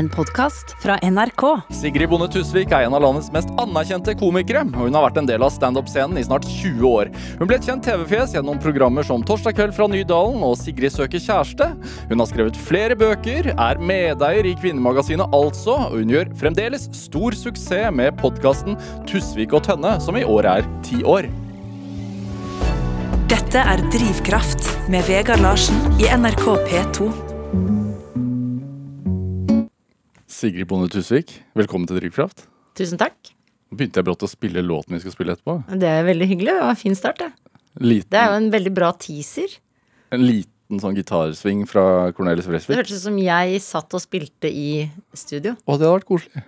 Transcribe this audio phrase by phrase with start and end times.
[0.00, 1.42] En podkast fra NRK.
[1.76, 5.26] Sigrid Bonde Tusvik er en av landets mest anerkjente komikere, og hun har vært en
[5.28, 7.10] del av standup-scenen i snart 20 år.
[7.36, 11.20] Hun ble et kjent TV-fjes gjennom programmer som Torsdag kveld fra Nydalen og Sigrid søker
[11.20, 11.68] kjæreste.
[12.08, 17.36] Hun har skrevet flere bøker, er medeier i Kvinnemagasinet Altså, og hun gjør fremdeles stor
[17.36, 18.80] suksess med podkasten
[19.10, 21.28] Tusvik og Tønne, som i år er ti år.
[23.28, 27.79] Dette er Drivkraft med Vegard Larsen i NRK P2.
[30.40, 32.46] Sigrid Bonde Tusvik, velkommen til Drivkraft.
[32.78, 33.32] Tusen takk.
[33.68, 35.56] Nå begynte jeg brått å spille låten vi skal spille etterpå.
[35.82, 36.54] Det er veldig hyggelig.
[36.56, 37.58] Det var en fin start, det.
[37.84, 39.52] Liten, Det er jo en veldig bra teaser.
[40.16, 41.84] En liten sånn gitarsving fra
[42.16, 42.78] Cornelis Det Vresvik.
[42.80, 45.52] hørtes ut som jeg satt og spilte i studio.
[45.60, 46.44] Å, det hadde vært koselig.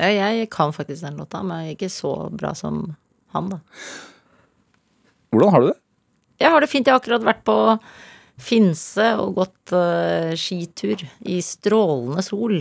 [0.00, 2.96] Ja, Jeg kan faktisk den låta, men ikke så bra som
[3.36, 3.60] han, da.
[5.34, 5.76] Hvordan har du det?
[6.40, 6.86] Jeg har det fint.
[6.88, 7.58] Jeg har akkurat vært på
[8.40, 12.58] Finse og gått uh, skitur i strålende sol.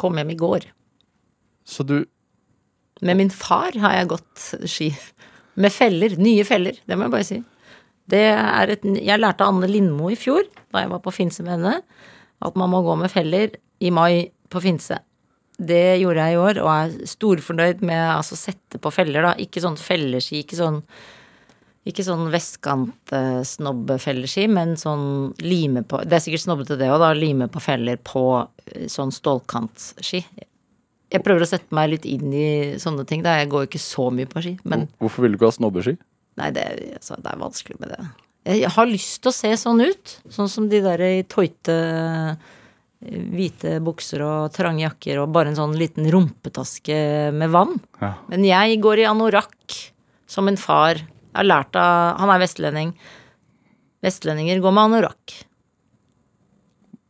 [0.00, 0.66] Kom hjem i går.
[1.64, 2.04] Så du
[3.02, 4.92] Med min far har jeg gått ski.
[5.60, 6.14] Med feller.
[6.16, 7.40] Nye feller, det må jeg bare si.
[8.10, 11.44] Det er et, jeg lærte av Anne Lindmo i fjor, da jeg var på Finse
[11.44, 11.74] med henne,
[12.44, 14.98] at man må gå med feller i mai på Finse.
[15.58, 19.34] Det gjorde jeg i år, og er storfornøyd med altså sette på feller, da.
[19.40, 20.82] Ikke sånn felleski, ikke sånn
[21.84, 27.10] ikke sånn vestkant-snobbefelleski, men sånn lime på Det er sikkert snobbete det òg, da.
[27.16, 30.20] Lime på feller på eh, sånn stålkantski.
[31.14, 32.48] Jeg prøver å sette meg litt inn i
[32.80, 33.20] sånne ting.
[33.22, 33.36] Da.
[33.42, 34.54] Jeg går jo ikke så mye på ski.
[34.64, 35.94] Men Hvorfor vil du ikke ha snobbeski?
[36.34, 36.64] nei, det,
[36.96, 38.02] altså, det er vanskelig med det.
[38.58, 40.06] Jeg har lyst til å se sånn ut.
[40.34, 42.34] Sånn som de der i tøyte eh,
[43.04, 46.96] hvite bukser og trange jakker og bare en sånn liten rumpetaske
[47.36, 47.74] med vann.
[48.00, 48.10] Ja.
[48.32, 49.78] Men jeg går i anorakk
[50.26, 50.94] som en far.
[51.34, 52.94] Jeg har lært av Han er vestlending.
[54.04, 55.34] Vestlendinger går med anorakk.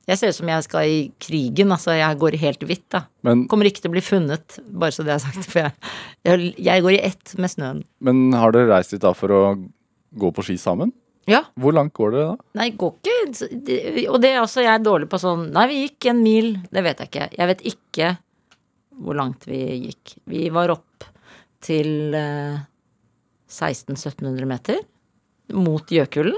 [0.05, 1.95] Jeg ser ut som jeg skal i krigen, altså.
[1.97, 3.05] Jeg går helt hvitt, da.
[3.25, 5.47] Men, Kommer ikke til å bli funnet, bare så det er sagt.
[5.49, 5.73] For jeg,
[6.29, 7.81] jeg, jeg går i ett med snøen.
[8.05, 9.41] men har dere reist dit da for å
[10.21, 10.93] gå på ski sammen?
[11.29, 11.41] Ja.
[11.57, 12.37] Hvor langt går dere da?
[12.61, 15.79] Nei, går ikke det- Og det er også jeg er dårlig på sånn Nei, vi
[15.87, 16.51] gikk en mil.
[16.69, 17.29] Det vet jeg ikke.
[17.39, 18.11] Jeg vet ikke
[19.01, 20.19] hvor langt vi gikk.
[20.29, 21.09] Vi var opp
[21.65, 22.59] til eh,
[23.51, 24.81] 1600-1700 meter
[25.55, 26.37] mot Gjøkulen.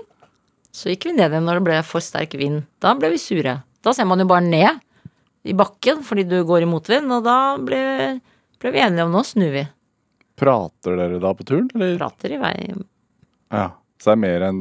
[0.75, 2.65] Så gikk vi ned igjen når det ble for sterk vind.
[2.83, 3.59] Da ble vi sure.
[3.85, 4.83] Da ser man jo bare ned
[5.47, 7.81] i bakken fordi du går i motvind, og da ble,
[8.61, 9.63] ble vi enige om nå snur vi.
[10.37, 11.95] Prater dere da på turen, eller?
[12.01, 12.57] Prater i vei.
[13.55, 13.71] Ja.
[13.97, 14.61] Så det er mer en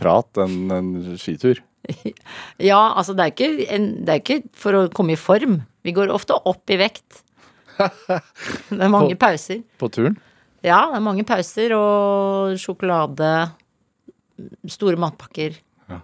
[0.00, 1.60] prat enn en skitur?
[2.60, 5.58] Ja, altså det er, ikke en, det er ikke for å komme i form.
[5.84, 7.22] Vi går ofte opp i vekt.
[7.80, 9.62] Det er mange På- pauser.
[9.80, 10.16] På turen?
[10.66, 13.30] Ja, det er mange pauser og sjokolade,
[14.68, 15.56] store matpakker,
[15.88, 16.00] Ja.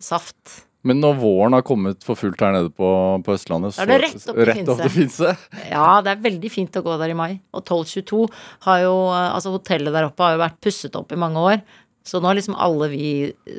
[0.00, 0.64] saft.
[0.84, 2.88] Men når våren har kommet for fullt her nede på,
[3.24, 5.30] på Østlandet, så er det rett opp til rett opp Finse.
[5.70, 7.40] Ja, det er veldig fint å gå der i mai.
[7.56, 8.26] Og 1222
[8.66, 11.62] har jo Altså hotellet der oppe har jo vært pusset opp i mange år.
[12.04, 13.06] Så nå har liksom alle vi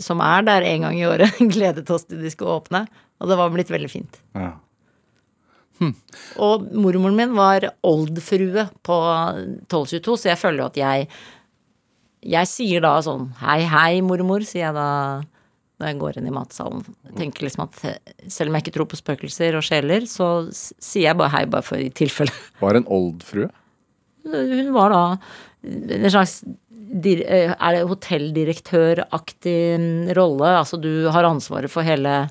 [0.06, 2.84] som er der en gang i året, gledet oss til de skulle åpne.
[3.18, 4.22] Og det var blitt veldig fint.
[4.38, 4.52] Ja.
[6.48, 9.00] Og mormoren min var oldfrue på
[9.68, 11.08] 1222, så jeg føler jo at jeg
[12.26, 14.90] Jeg sier da sånn hei, hei, mormor, sier jeg da
[15.76, 16.84] når jeg går inn i matsalen.
[17.18, 17.82] Tenker liksom at
[18.32, 21.68] selv om jeg ikke tror på spøkelser og sjeler, så sier jeg bare hei, bare
[21.68, 22.32] for i tilfelle.
[22.64, 23.50] Var en oldfrue?
[24.26, 25.02] Hun var da
[25.66, 30.56] en slags eh, er det hotelldirektøraktig mm, rolle.
[30.62, 32.26] Altså du har ansvaret for hele,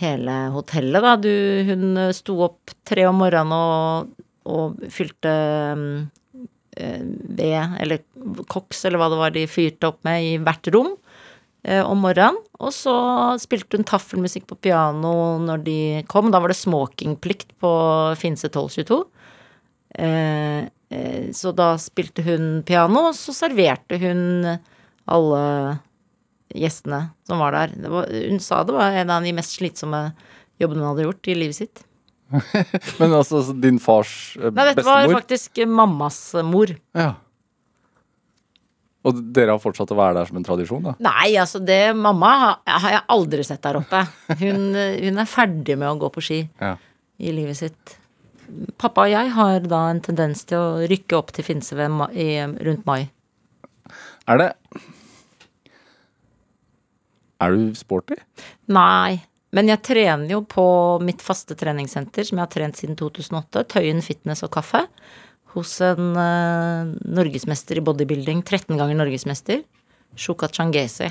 [0.00, 1.16] hele hotellet, da.
[1.20, 1.32] Du,
[1.68, 5.34] hun eh, sto opp tre om morgenen og, og fylte
[5.76, 5.92] mm,
[6.80, 7.04] eh,
[7.38, 8.02] ved, eller
[8.50, 10.94] koks, eller hva det var de fyrte opp med, i hvert rom
[11.64, 12.40] eh, om morgenen.
[12.60, 12.94] Og så
[13.40, 15.78] spilte hun taffelmusikk på piano når de
[16.10, 16.32] kom.
[16.32, 17.72] Da var det smokingplikt på
[18.20, 19.00] Finse 1222.
[20.00, 24.44] Eh, eh, så da spilte hun piano, og så serverte hun
[25.10, 25.44] alle
[26.56, 27.76] gjestene som var der.
[27.76, 30.02] Det var, hun sa det var en av de mest slitsomme
[30.60, 31.82] jobbene hun hadde gjort i livet sitt.
[33.00, 34.54] Men altså din fars bestemor?
[34.58, 36.72] Nei, dette var faktisk mammas mor.
[36.96, 37.12] Ja.
[39.00, 40.92] Og dere har fortsatt å være der som en tradisjon, da?
[41.00, 42.32] Nei, altså det Mamma
[42.68, 44.02] har, jeg aldri sett der oppe.
[44.42, 44.66] Hun,
[45.06, 46.74] hun er ferdig med å gå på ski Ja.
[47.20, 47.96] i livet sitt.
[48.80, 51.76] Pappa og jeg har da en tendens til å rykke opp til Finse
[52.12, 52.28] i,
[52.60, 53.08] rundt mai.
[54.28, 54.50] Er det
[57.40, 58.18] Er du sporty?
[58.72, 59.20] Nei,
[59.56, 60.64] men jeg trener jo på
[61.04, 64.84] mitt faste treningssenter, som jeg har trent siden 2008, Tøyen fitness og kaffe,
[65.54, 69.64] hos en uh, norgesmester i bodybuilding, 13 ganger norgesmester,
[70.14, 71.08] Shuka Changesi.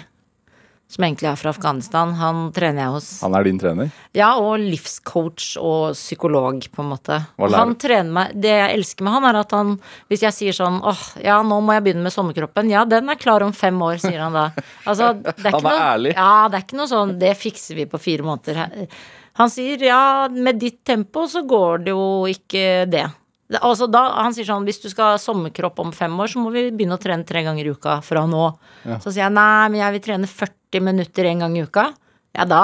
[0.89, 2.15] Som egentlig er fra Afghanistan.
[2.17, 3.07] Han trener jeg hos.
[3.21, 3.91] Han er din trener?
[4.17, 7.19] Ja, og livscoach og psykolog, på en måte.
[7.53, 9.75] Han trener meg Det jeg elsker med han, er at han
[10.09, 12.73] Hvis jeg sier sånn åh, ja, nå må jeg begynne med sommerkroppen.
[12.73, 14.49] Ja, den er klar om fem år, sier han da.
[14.89, 16.17] Altså, det er Han er noe, ærlig.
[16.17, 18.89] Ja, det er ikke noe sånn Det fikser vi på fire måneder.
[19.39, 20.01] Han sier ja,
[20.33, 23.05] med ditt tempo så går det jo ikke det.
[23.57, 26.51] Altså da, han sier sånn hvis du skal ha sommerkropp om fem år, så må
[26.53, 28.43] vi begynne å trene tre ganger i uka fra nå.
[29.01, 31.87] Så sier jeg nei, men jeg vil trene 40 minutter en gang i uka.
[32.37, 32.61] Ja, da,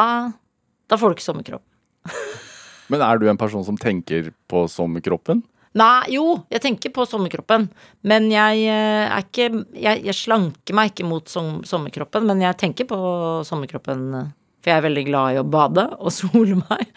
[0.86, 1.66] da får du ikke sommerkropp.
[2.94, 5.40] Men er du en person som tenker på sommerkroppen?
[5.76, 7.66] Nei, jo, jeg tenker på sommerkroppen.
[8.08, 12.60] Men jeg eh, er ikke Jeg, jeg slanker meg ikke mot som, sommerkroppen, men jeg
[12.62, 13.00] tenker på
[13.48, 14.06] sommerkroppen.
[14.22, 14.30] eh,
[14.64, 16.94] For jeg er veldig glad i å bade og sole meg.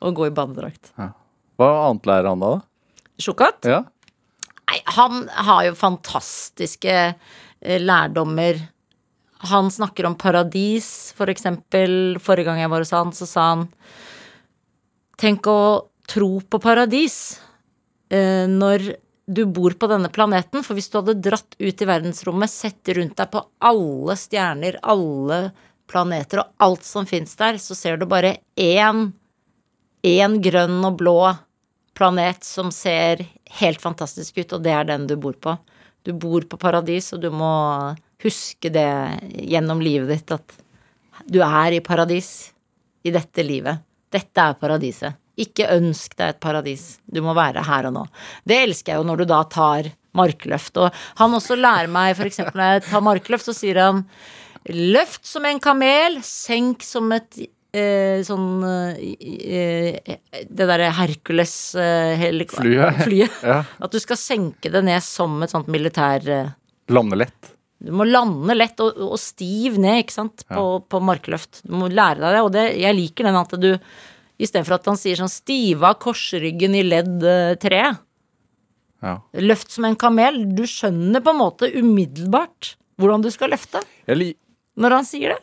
[0.00, 0.90] Og gå i badedrakt.
[0.96, 2.54] Hva annet lærer han da?
[2.56, 2.64] da?
[3.22, 3.66] Sjokat?
[3.68, 3.82] Ja?
[4.66, 8.60] Nei, han har jo fantastiske eh, lærdommer.
[9.50, 12.16] Han snakker om paradis, for eksempel.
[12.22, 13.66] Forrige gang jeg var hos han, så sa han
[15.16, 15.60] Tenk å
[16.04, 17.38] tro på paradis
[18.12, 18.90] eh, når
[19.26, 20.60] du bor på denne planeten.
[20.60, 25.40] For hvis du hadde dratt ut i verdensrommet, sett rundt deg på alle stjerner, alle
[25.88, 29.08] planeter og alt som fins der, så ser du bare én
[30.06, 31.18] én grønn og blå
[31.96, 33.24] planet som ser
[33.60, 35.56] helt fantastisk ut, og det er den du bor på.
[36.06, 37.50] Du bor på paradis, og du må
[38.22, 38.88] huske det
[39.48, 40.56] gjennom livet ditt at
[41.26, 42.52] du er i paradis
[43.06, 43.82] i dette livet.
[44.12, 45.16] Dette er paradiset.
[45.36, 46.84] Ikke ønsk deg et paradis.
[47.04, 48.04] Du må være her og nå.
[48.46, 50.78] Det elsker jeg jo når du da tar markløft.
[50.80, 54.04] Og han også lærer meg, for eksempel når jeg tar markløft, så sier han
[54.72, 57.42] løft som en kamel, senk som et
[57.76, 60.16] eh, sånn eh, eh,
[60.48, 63.42] Det derre Hercules eh, Flyet.
[63.46, 63.60] Ja.
[63.64, 66.54] At du skal senke det ned som et sånt militær eh,
[66.92, 67.52] Lande lett.
[67.82, 71.60] Du må lande lett og, og stiv ned, ikke sant, på, på markløft.
[71.66, 73.72] Du må lære deg det, og det, jeg liker den at du
[74.36, 77.78] Istedenfor at han sier sånn stiva korsryggen i ledd eh, tre.
[79.00, 79.14] Ja.
[79.40, 80.42] Løft som en kamel.
[80.56, 83.80] Du skjønner på en måte umiddelbart hvordan du skal løfte
[84.76, 85.40] når han sier det.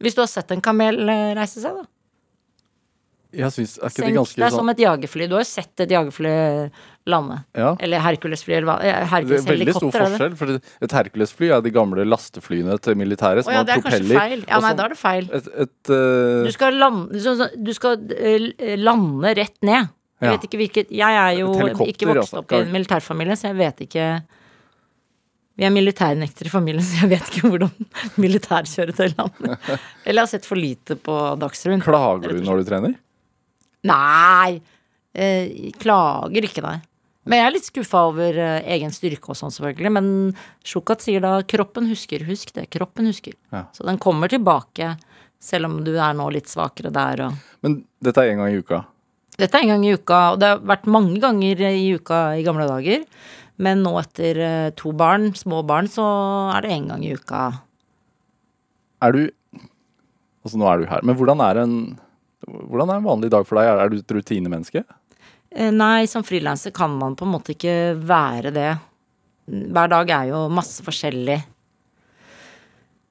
[0.00, 1.84] Hvis du har sett en kamel eh, reise seg, da.
[3.36, 5.26] jeg synes, Er ikke det Senk ganske deg sånn som et jagerfly.
[5.30, 6.32] Du har jo sett et jagerfly
[7.10, 7.36] lande.
[7.56, 7.74] Ja.
[7.78, 10.00] Eller Hercules-fly, eller eh, Det er veldig stor det?
[10.00, 10.54] forskjell, for
[10.88, 14.18] et Hercules-fly er de gamle lasteflyene til militæret som Å ja, har det er propeller.
[14.18, 14.42] feil.
[14.48, 15.30] Ja, nei, sånn- da er det feil.
[15.38, 16.42] Et, et uh...
[16.48, 17.38] Du skal lande,
[17.70, 19.92] du skal uh, lande rett ned.
[20.20, 20.32] Jeg Ja.
[20.36, 21.52] vet ikke hvilket Jeg er jo
[21.86, 24.08] ikke vokst opp i en militærfamilie, så jeg vet ikke
[25.60, 27.88] Vi er militærnektere i familien, så jeg vet ikke hvordan
[28.24, 29.58] militærkjøretøy lander.
[30.06, 31.82] Eller jeg har sett for lite på Dagsrevyen.
[31.84, 32.94] Klager du når du trener?
[33.90, 34.60] Nei!
[35.12, 36.78] Eh, klager ikke, nei.
[37.28, 39.92] Men jeg er litt skuffa over eh, egen styrke og sånn, selvfølgelig.
[39.98, 40.08] Men
[40.64, 42.24] Sjukat sier da 'kroppen husker'.
[42.30, 42.70] Husk det.
[42.72, 43.36] Kroppen husker.
[43.52, 43.66] Ja.
[43.76, 44.94] Så den kommer tilbake,
[45.40, 48.62] selv om du er nå litt svakere der og Men dette er én gang i
[48.64, 48.80] uka.
[49.36, 52.44] Dette er en gang i uka, og det har vært mange ganger i uka i
[52.44, 53.04] gamle dager.
[53.60, 56.04] Men nå etter eh, to barn, små barn, så
[56.54, 57.48] er det én gang i uka.
[59.04, 59.26] Er du
[60.40, 61.74] Altså, nå er du her, men hvordan er en
[62.48, 63.68] hvordan er en vanlig dag for deg?
[63.68, 64.82] Er du et rutinemenneske?
[65.50, 68.70] Eh, Nei, som frilanser kan man på en måte ikke være det.
[69.50, 71.36] Hver dag er jo masse forskjellig.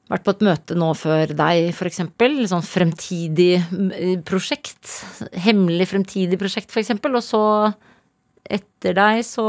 [0.09, 2.39] Vært på et møte nå før deg, eksempel.
[2.49, 4.95] Sånn fremtidig mm, prosjekt.
[5.37, 7.19] Hemmelig fremtidig prosjekt, eksempel.
[7.19, 7.43] Og så
[8.49, 9.45] etter deg så,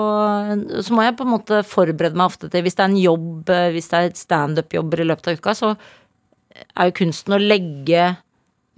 [0.85, 3.53] så må jeg på en måte forberede meg ofte til Hvis det er en jobb,
[3.53, 5.73] eh, hvis det er standup-jobber i løpet av uka, så
[6.77, 8.11] er jo kunsten å legge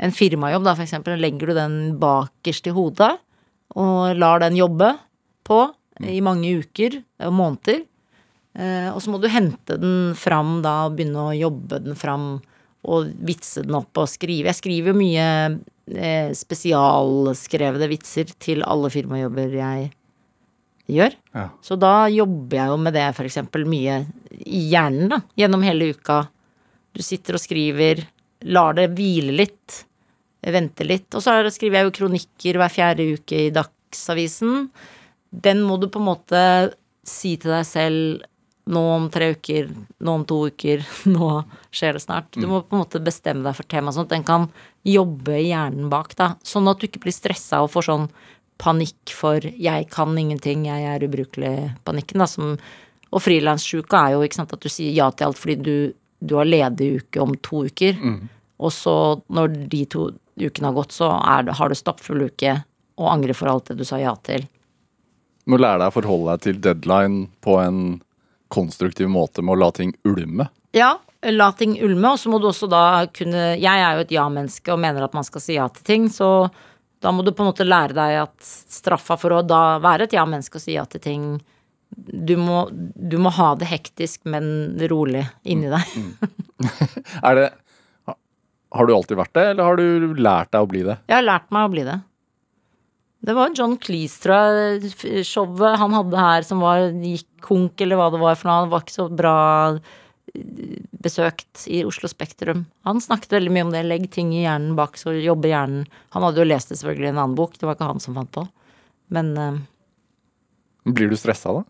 [0.03, 3.15] en firmajobb, da, for eksempel, legger du den bakerst i hodet
[3.79, 4.91] og lar den jobbe
[5.47, 5.65] på
[6.03, 7.83] i mange uker og måneder.
[8.59, 12.27] Eh, og så må du hente den fram da og begynne å jobbe den fram
[12.83, 14.51] og vitse den opp og skrive.
[14.51, 15.27] Jeg skriver jo mye
[15.95, 19.91] eh, spesialskrevne vitser til alle firmajobber jeg
[20.97, 21.17] gjør.
[21.37, 21.47] Ja.
[21.65, 26.23] Så da jobber jeg jo med det eksempel mye i hjernen, da, gjennom hele uka.
[26.93, 28.05] Du sitter og skriver,
[28.53, 29.83] lar det hvile litt,
[30.43, 31.09] venter litt.
[31.15, 34.67] Og så er skriver jeg jo kronikker hver fjerde uke i Dagsavisen.
[35.33, 36.43] Den må du på en måte
[37.07, 38.29] si til deg selv
[38.73, 39.71] nå om tre uker,
[40.05, 40.85] nå om to uker,
[41.15, 41.31] nå
[41.75, 42.31] skjer det snart.
[42.37, 44.47] Du må på en måte bestemme deg for tema, sånn at den kan
[44.87, 46.35] jobbe i hjernen bak, da.
[46.47, 48.07] Sånn at du ikke blir stressa og får sånn
[48.63, 52.59] panikk for 'jeg kan ingenting, jeg er ubrukelig'-panikken,
[53.13, 55.93] Og frilanssjuka er jo sant, at du sier ja til alt fordi du,
[56.25, 57.99] du har ledig uke om to uker.
[58.59, 62.65] Og så, når de to ukene har gått, så er har du stappfull uke
[62.97, 64.47] og angrer for alt det du sa ja til.
[65.45, 68.01] Du Må lære deg å forholde deg til deadline på en
[68.49, 70.49] konstruktiv måte med å la ting ulme.
[70.73, 74.15] Ja, la ting ulme, og så må du også da kunne Jeg er jo et
[74.15, 76.49] ja-menneske og mener at man skal si ja til ting, så
[77.03, 80.15] da må du på en måte lære deg at straffa for å da være et
[80.17, 81.27] ja-menneske og si ja til ting
[81.93, 85.91] du må, du må ha det hektisk, men rolig inni deg.
[87.29, 87.49] Er det
[88.73, 90.97] Har du alltid vært det, eller har du lært deg å bli det?
[91.11, 91.99] Jeg har lært meg å bli det.
[93.23, 98.01] Det var John Cleese, tror jeg, showet han hadde her som var gikk konk, eller
[98.01, 98.65] hva det var for noe.
[98.65, 99.35] Det var ikke så bra
[101.03, 102.65] besøkt i Oslo Spektrum.
[102.89, 103.83] Han snakket veldig mye om det.
[103.85, 105.85] Legg ting i hjernen bak, så jobber hjernen.
[106.17, 108.17] Han hadde jo lest det selvfølgelig i en annen bok, det var ikke han som
[108.17, 108.47] fant på.
[109.13, 109.61] Men eh,
[110.89, 111.67] Blir du stressa da?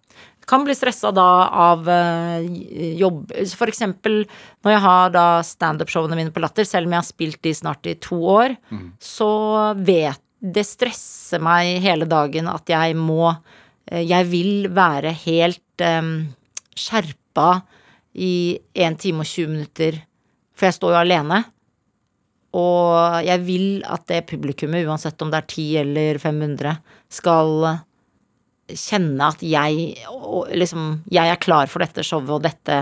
[0.46, 1.28] kan bli stressa da
[1.68, 2.42] av eh,
[2.98, 4.22] jobb For eksempel
[4.64, 7.88] når jeg har da standup-showene mine på Latter, selv om jeg har spilt de snart
[7.88, 8.56] i to år,
[8.98, 9.32] så
[9.78, 16.32] vet Det stresser meg hele dagen at jeg må eh, Jeg vil være helt um,
[16.74, 17.62] skjerpa
[18.14, 19.98] i 1 time og 20 minutter,
[20.52, 21.42] for jeg står jo alene.
[22.52, 26.74] Og jeg vil at det publikummet, uansett om det er 10 eller 500,
[27.12, 27.54] skal
[28.72, 29.96] kjenne at jeg
[30.56, 32.76] liksom Jeg er klar for dette showet og dette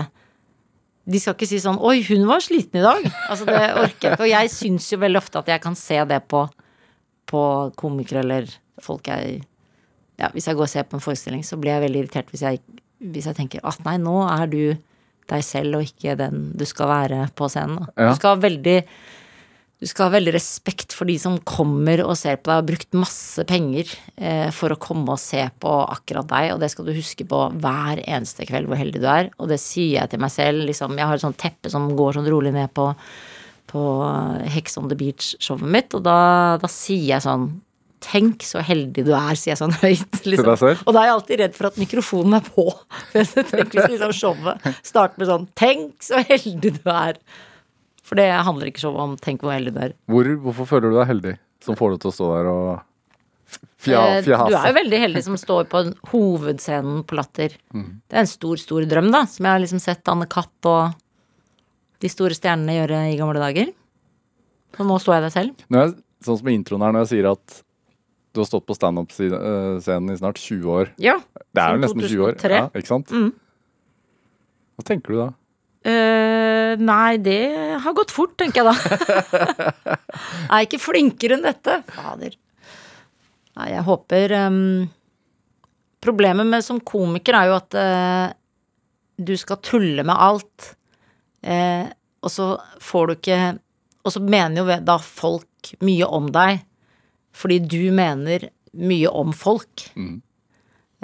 [1.09, 3.07] De skal ikke si sånn 'Oi, hun var sliten i dag'.
[3.27, 4.21] Altså, det orker jeg ikke.
[4.21, 6.45] Og jeg syns jo veldig ofte at jeg kan se det på,
[7.25, 7.41] på
[7.75, 9.41] komikere eller folk jeg
[10.19, 12.43] Ja, hvis jeg går og ser på en forestilling, så blir jeg veldig irritert hvis
[12.45, 12.59] jeg,
[12.99, 14.77] hvis jeg tenker at nei, nå er du
[15.31, 17.87] deg selv og ikke den du skal være på scenen.
[17.95, 18.11] Ja.
[18.11, 18.77] Du skal ha veldig
[19.81, 22.67] du skal ha veldig respekt for de som kommer og ser på deg og har
[22.67, 23.89] brukt masse penger
[24.21, 27.39] eh, for å komme og se på akkurat deg, og det skal du huske på
[27.63, 29.31] hver eneste kveld hvor heldig du er.
[29.41, 30.61] Og det sier jeg til meg selv.
[30.69, 32.91] Liksom, jeg har et sånt teppe som går sånn rolig ned på,
[33.73, 33.87] på
[34.53, 36.19] Hex on the Beach-showet mitt, og da,
[36.61, 37.49] da sier jeg sånn
[38.01, 40.19] Tenk så heldig du er, sier jeg sånn høyt.
[40.25, 40.49] Liksom.
[40.87, 42.65] Og da er jeg alltid redd for at mikrofonen er på.
[43.11, 47.19] For jeg tenker liksom showet starter med sånn Tenk så heldig du er.
[48.01, 49.93] For det handler ikke showet om 'tenk hvor heldig du er'.
[50.11, 52.81] Hvor, hvorfor føler du deg heldig som får deg til å stå der og
[53.81, 54.23] fja, Eh.
[54.25, 57.55] Du er jo veldig heldig som står på hovedscenen på Latter.
[57.73, 60.93] Det er en stor, stor drøm, da, som jeg har liksom sett Anne Kapp og
[62.01, 63.73] de store stjernene gjøre i gamle dager.
[64.77, 65.65] Så nå står jeg der selv.
[65.69, 67.63] Jeg, sånn som i introen her, når jeg sier at
[68.31, 70.91] du har stått på standup-scenen i snart 20 år.
[71.01, 71.17] Ja.
[71.51, 72.37] Det er jo nesten 20 år.
[72.47, 73.11] Ja, ikke sant?
[73.11, 73.31] Mm.
[74.79, 75.27] Hva tenker du da?
[75.81, 77.41] Uh, nei, det
[77.83, 78.75] har gått fort, tenker jeg da.
[79.97, 81.81] jeg er ikke flinkere enn dette.
[81.91, 82.37] Fader.
[83.59, 84.59] Nei, jeg håper um,
[86.01, 88.29] Problemet med som komiker er jo at uh,
[89.19, 90.71] du skal tulle med alt.
[91.43, 91.89] uh,
[92.21, 92.47] og så
[92.79, 93.37] får du ikke
[94.05, 96.61] Og så mener jo da folk mye om deg
[97.35, 99.85] fordi du mener mye om folk.
[99.95, 100.21] Mm.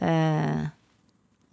[0.01, 0.65] Eh,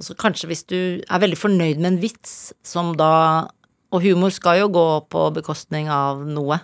[0.05, 3.49] så kanskje hvis du er veldig fornøyd med en vits, som da
[3.95, 6.57] Og humor skal jo gå på bekostning av noe.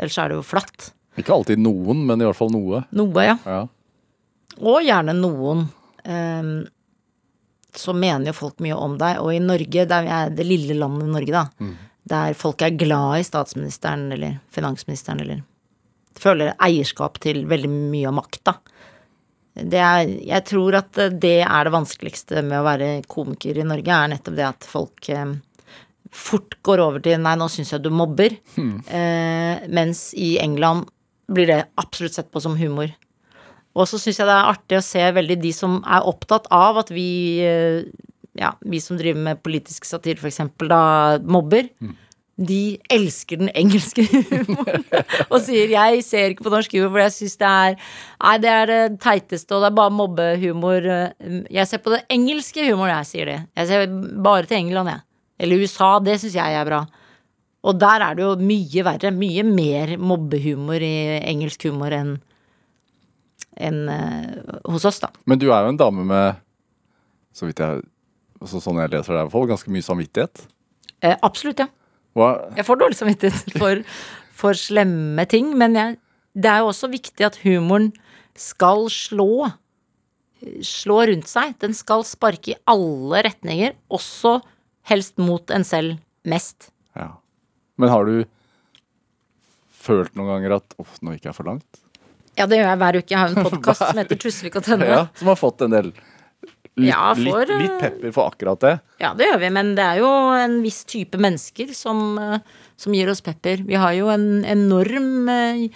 [0.00, 0.86] Ellers er det jo flatt.
[1.20, 2.80] Ikke alltid noen, men i hvert fall noe.
[2.96, 3.34] Noe, ja.
[3.44, 3.66] Ja.
[4.56, 5.66] Og gjerne noen.
[6.00, 6.48] Eh,
[7.76, 9.20] så mener jo folk mye om deg.
[9.20, 11.68] Og i Norge, der er det lille landet Norge, da,
[12.08, 15.44] der folk er glad i statsministeren eller finansministeren eller
[16.22, 18.56] føler eierskap til veldig mye av makta.
[19.52, 24.38] Jeg tror at det er det vanskeligste med å være komiker i Norge, er nettopp
[24.38, 25.34] det at folk eh,
[26.12, 28.38] fort går over til 'nei, nå syns jeg du mobber',
[28.88, 30.88] eh, mens i England
[31.28, 32.92] blir det absolutt sett på som humor.
[33.74, 36.78] Og så syns jeg det er artig å se veldig de som er opptatt av
[36.78, 37.84] at vi, eh,
[38.36, 41.68] ja, vi som driver med politisk satire eksempel, da mobber.
[42.48, 44.86] De elsker den engelske humoren
[45.32, 47.76] og sier 'jeg ser ikke på norsk humor, for jeg syns det er
[48.22, 50.88] Nei, det er det teiteste, og det er bare mobbehumor.
[51.50, 53.38] Jeg ser på det engelske humoren, jeg, sier de.
[53.56, 53.86] Jeg ser
[54.22, 55.00] bare til England, jeg.
[55.42, 56.84] Eller USA, det syns jeg er bra.
[57.62, 59.10] Og der er det jo mye verre.
[59.10, 62.20] Mye mer mobbehumor i engelsk humor enn
[63.60, 65.10] enn, uh, hos oss, da.
[65.28, 66.40] Men du er jo en dame med,
[67.36, 67.82] så vidt jeg
[68.48, 70.46] så sånn jeg leser fall, ganske mye samvittighet.
[71.02, 71.68] Eh, absolutt, ja.
[72.18, 72.28] Hva,
[72.58, 73.82] Jeg får dårlig samvittighet for,
[74.36, 75.96] for slemme ting, men jeg,
[76.36, 77.90] det er jo også viktig at humoren
[78.38, 79.50] skal slå.
[80.66, 81.54] Slå rundt seg.
[81.62, 84.38] Den skal sparke i alle retninger, også
[84.90, 86.70] helst mot en selv mest.
[86.98, 87.12] ja.
[87.80, 88.24] Men har du
[89.82, 91.80] følt noen ganger at uff, nå gikk jeg for langt?
[92.38, 93.10] Ja, det gjør jeg hver uke.
[93.14, 94.88] Jeg har en podkast som heter Tusvik og Tønne.
[94.90, 95.88] Ja, som har fått en del
[96.76, 98.74] litt, Ja, for, litt, litt pepper for akkurat det.
[99.02, 102.38] Ja, det gjør vi, men det er jo en viss type mennesker som, eh,
[102.76, 103.64] som gir oss pepper.
[103.68, 105.66] Vi har jo en enorm eh,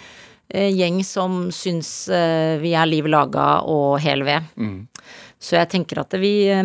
[0.49, 4.49] eh, gjeng som syns eh, vi er liv laga og hel ved.
[5.37, 6.63] Så jeg tenker at vi eh,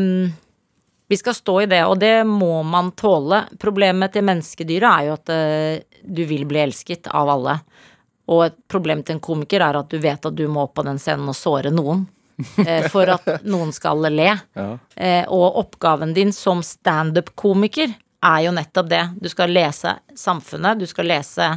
[1.13, 3.43] Vi skal stå i det, og det må man tåle.
[3.61, 7.59] Problemet til menneskedyret er jo at eh, du vil bli elsket av alle.
[8.33, 10.97] Og et problem til en komiker er at du vet at du må på den
[11.03, 12.07] scenen og såre noen.
[12.67, 14.33] Eh, for at noen skal le.
[14.59, 14.69] Ja.
[14.97, 19.05] Eh, og oppgaven din som standup-komiker er jo nettopp det.
[19.23, 21.49] Du skal lese samfunnet, du skal lese?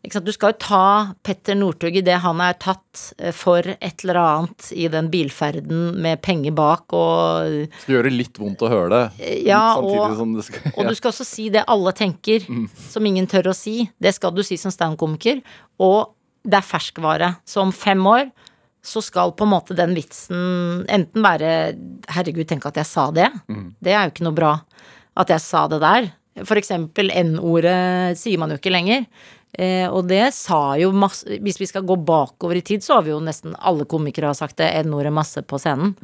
[0.00, 0.82] Du skal jo ta
[1.22, 5.90] Petter Northug i det han er tatt eh, for et eller annet i den bilferden
[6.00, 9.28] med penger bak og Skal gjøre litt vondt å høre det.
[9.44, 12.48] Ja, og- som det skal Og du skal også si det alle tenker,
[12.88, 13.90] som ingen tør å si.
[14.00, 15.42] Det skal du si som standup-komiker.
[15.78, 16.14] Og
[16.48, 17.34] det er ferskvare.
[17.44, 18.30] Så om fem år
[18.82, 21.50] så skal på en måte den vitsen enten være
[22.10, 23.28] Herregud, tenk at jeg sa det.
[23.80, 24.54] Det er jo ikke noe bra.
[25.20, 26.08] At jeg sa det der.
[26.48, 29.04] For eksempel N-ordet sier man jo ikke lenger.
[29.52, 33.06] Eh, og det sa jo masse Hvis vi skal gå bakover i tid, så har
[33.06, 35.96] vi jo nesten alle komikere har sagt det N-ordet masse på scenen.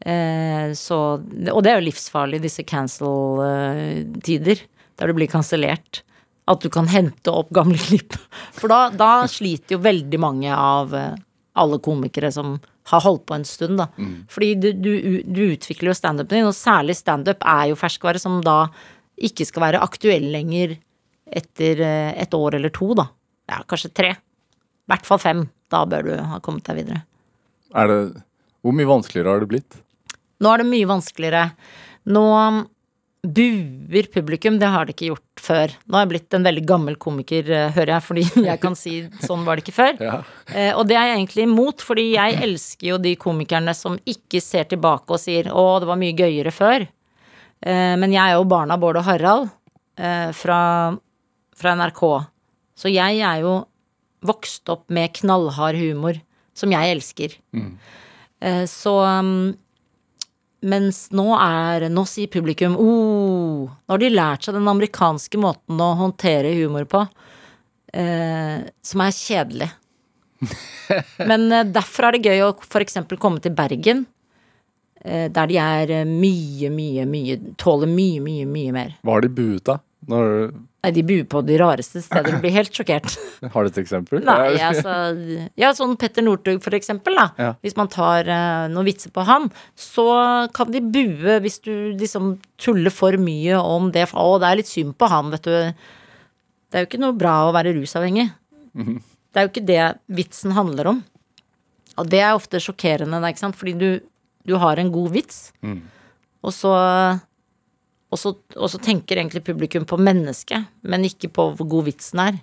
[0.00, 4.64] Eh, så, og det er jo livsfarlig, disse cancel-tider,
[4.96, 6.02] der du blir kansellert.
[6.46, 8.16] At du kan hente opp gamle klipp.
[8.56, 11.14] For da, da sliter jo veldig mange av eh,
[11.56, 12.56] alle komikere som
[12.90, 13.88] har holdt på en stund, da.
[14.30, 14.92] Fordi du, du,
[15.24, 18.66] du utvikler jo standupen din, og særlig standup er jo ferskvare som da
[19.16, 20.76] ikke skal være aktuell lenger
[21.26, 23.08] etter eh, et år eller to, da.
[23.50, 24.12] Ja, kanskje tre.
[24.14, 25.42] I hvert fall fem.
[25.72, 27.02] Da bør du ha kommet deg videre.
[27.74, 27.98] Er det
[28.62, 29.78] Hvor mye vanskeligere har det blitt?
[30.42, 31.42] Nå er det mye vanskeligere.
[32.12, 32.24] Nå
[33.34, 35.74] buer publikum, det har det ikke gjort før.
[35.86, 38.96] Nå har jeg blitt en veldig gammel komiker, eh, hører jeg, fordi jeg kan si
[39.24, 40.02] sånn var det ikke før.
[40.02, 40.18] Ja.
[40.52, 44.42] Eh, og det er jeg egentlig imot, fordi jeg elsker jo de komikerne som ikke
[44.44, 46.86] ser tilbake og sier 'Å, det var mye gøyere før'.
[47.66, 49.48] Eh, men jeg er jo barn av Bård og Harald
[49.98, 50.60] eh, fra,
[51.56, 52.02] fra NRK.
[52.76, 53.58] Så jeg er jo
[54.26, 56.18] vokst opp med knallhard humor,
[56.56, 57.36] som jeg elsker.
[58.40, 59.54] Eh, så um,
[60.66, 65.80] mens nå er Nå sier publikum oh, Nå har de lært seg den amerikanske måten
[65.82, 67.04] å håndtere humor på,
[67.94, 69.70] eh, som er kjedelig.
[71.30, 72.98] Men eh, derfor er det gøy å f.eks.
[73.22, 74.04] komme til Bergen,
[75.04, 78.96] eh, der de er mye, mye, mye Tåler mye, mye, mye mer.
[79.06, 79.85] Hva har de buet av?
[80.06, 80.50] Når,
[80.86, 82.36] Nei, de buer på de rareste steder.
[82.36, 83.16] Du blir helt sjokkert.
[83.54, 84.20] har du et eksempel?
[84.22, 84.92] Nei, altså
[85.58, 87.24] Ja, sånn Petter Northug, for eksempel, da.
[87.40, 87.48] Ja.
[87.64, 90.06] Hvis man tar uh, noen vitser på han, så
[90.54, 94.06] kan de bue hvis du liksom tuller for mye om det.
[94.14, 95.90] Å, det er litt synd på han, vet du.
[96.70, 98.28] Det er jo ikke noe bra å være rusavhengig.
[98.76, 99.82] Det er jo ikke det
[100.20, 101.04] vitsen handler om.
[101.96, 103.88] Og det er ofte sjokkerende, da, ikke sant, fordi du,
[104.46, 105.48] du har en god vits,
[106.44, 106.72] og så
[108.12, 112.22] og så, og så tenker egentlig publikum på mennesket, men ikke på hvor god vitsen
[112.22, 112.38] er.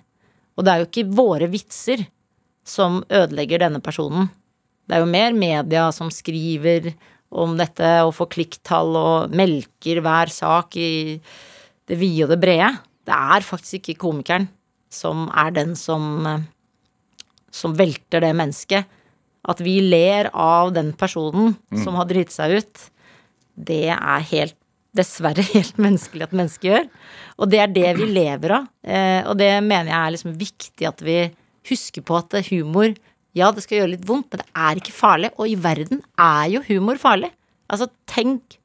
[0.54, 2.04] Og det er jo ikke våre vitser
[2.64, 4.28] som ødelegger denne personen.
[4.84, 6.92] Det er jo mer media som skriver
[7.34, 11.16] om dette og får klikktall og melker hver sak i
[11.88, 12.74] det vide og det brede.
[13.04, 14.46] Det er faktisk ikke komikeren
[14.92, 16.44] som er den som
[17.54, 18.88] som velter det mennesket.
[19.44, 22.84] At vi ler av den personen som har driti seg ut,
[23.54, 24.56] det er helt
[24.96, 26.90] dessverre helt menneskelig at mennesker gjør.
[27.38, 28.68] Og det er det vi lever av.
[28.82, 31.18] Eh, og det mener jeg er liksom viktig at vi
[31.70, 32.94] husker på at humor
[33.34, 35.32] Ja, det skal gjøre litt vondt, men det er ikke farlig.
[35.42, 37.32] Og i verden er jo humor farlig.
[37.66, 38.60] Altså, tenk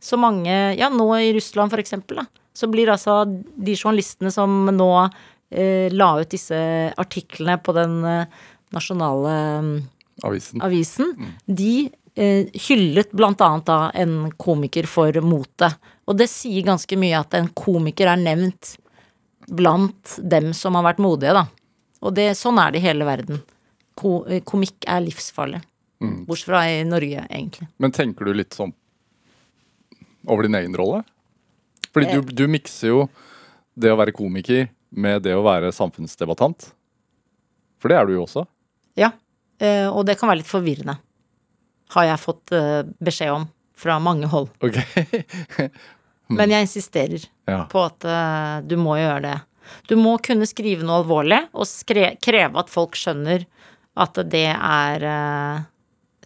[0.00, 2.26] så mange Ja, nå i Russland, for eksempel, da.
[2.56, 6.58] Så blir altså de journalistene som nå eh, la ut disse
[7.00, 8.40] artiklene på den eh,
[8.74, 9.72] nasjonale mm,
[10.26, 10.60] Avisen.
[10.60, 11.14] avisen,
[11.46, 15.70] de eh, hyllet blant annet da en komiker for mote.
[16.10, 18.74] Og det sier ganske mye at en komiker er nevnt
[19.50, 21.46] blant dem som har vært modige, da.
[22.04, 23.40] Og det, sånn er det i hele verden.
[23.98, 25.62] Ko, eh, komikk er livsfarlig.
[26.00, 27.66] Bortsett fra i Norge, egentlig.
[27.82, 28.70] Men tenker du litt sånn
[30.26, 31.02] over din egen rolle?
[31.92, 32.20] Fordi Eh.
[32.20, 33.08] du, du mikser jo
[33.76, 36.70] det å være komiker med det å være samfunnsdebattant.
[37.80, 38.46] For det er du jo også.
[38.96, 39.10] Ja.
[39.60, 40.96] Eh, og det kan være litt forvirrende.
[41.94, 43.48] Har jeg fått eh, beskjed om
[43.80, 44.50] fra mange hold.
[44.62, 44.76] Ok.
[46.36, 47.64] Men jeg insisterer Ja.
[47.70, 49.36] på at eh, du må gjøre det.
[49.90, 53.46] Du må kunne skrive noe alvorlig og skre kreve at folk skjønner
[54.00, 55.62] at det er eh,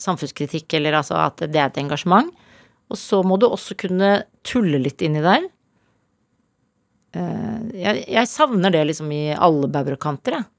[0.05, 2.29] samfunnskritikk, eller altså at det er et engasjement.
[2.93, 5.47] Og så må du også kunne tulle litt inni der.
[7.15, 10.51] Eh, jeg, jeg savner det liksom i alle bauger og kanter, jeg.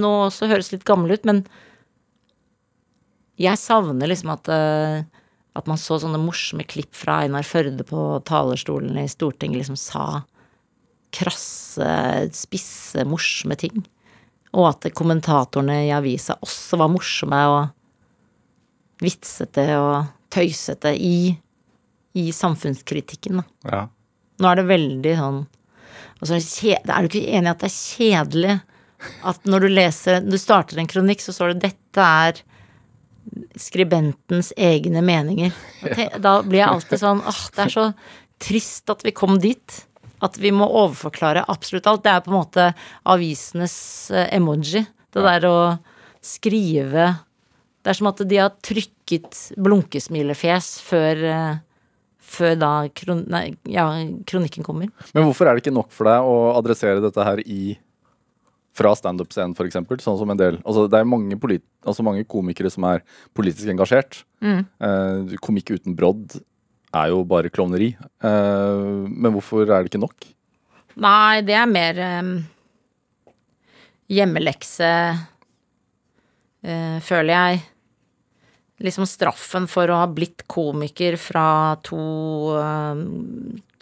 [0.00, 1.42] Nå også høres litt gammel ut, men
[3.40, 5.00] jeg savner liksom at eh,
[5.58, 10.22] at man så sånne morsomme klipp fra Einar Førde på talerstolen i Stortinget liksom sa
[11.10, 11.90] krasse,
[12.36, 13.82] spisse, morsomme ting.
[14.54, 21.36] Og at kommentatorene i avisa også var morsomme og vitsete og tøysete i
[22.18, 23.44] i samfunnskritikken, da.
[23.70, 23.80] Ja.
[24.42, 25.36] Nå er det veldig sånn
[26.18, 28.56] altså, er, er du ikke enig i at det er kjedelig
[29.30, 32.42] at når du leser Du starter en kronikk, så står det 'dette er
[33.58, 35.54] skribentens egne meninger'.
[36.24, 37.86] Da blir jeg alltid sånn åh, det er så
[38.40, 39.80] trist at vi kom dit.
[40.20, 42.04] At vi må overforklare absolutt alt.
[42.04, 42.66] Det er på en måte
[43.08, 43.74] avisenes
[44.12, 44.84] eh, emoji.
[45.10, 45.58] Det der å
[46.20, 47.08] skrive
[47.80, 51.60] Det er som at de har trykket blunkesmilefjes før eh,
[52.30, 53.86] før da kron nei, ja,
[54.28, 54.90] kronikken kommer.
[55.16, 57.74] Men hvorfor er det ikke nok for deg å adressere dette her i
[58.80, 60.04] fra standup-scenen, f.eks.?
[60.04, 61.36] Sånn som en del Altså, det er mange,
[61.84, 63.04] altså mange komikere som er
[63.36, 64.22] politisk engasjert.
[64.40, 66.38] Eh, komikk uten brodd
[66.96, 67.92] er jo bare klovneri.
[67.96, 70.30] Eh, men hvorfor er det ikke nok?
[71.00, 72.30] Nei, det er mer eh,
[74.10, 74.92] hjemmelekse,
[76.64, 77.62] eh, føler jeg.
[78.80, 82.00] Liksom straffen for å ha blitt komiker fra to
[82.56, 83.04] eh,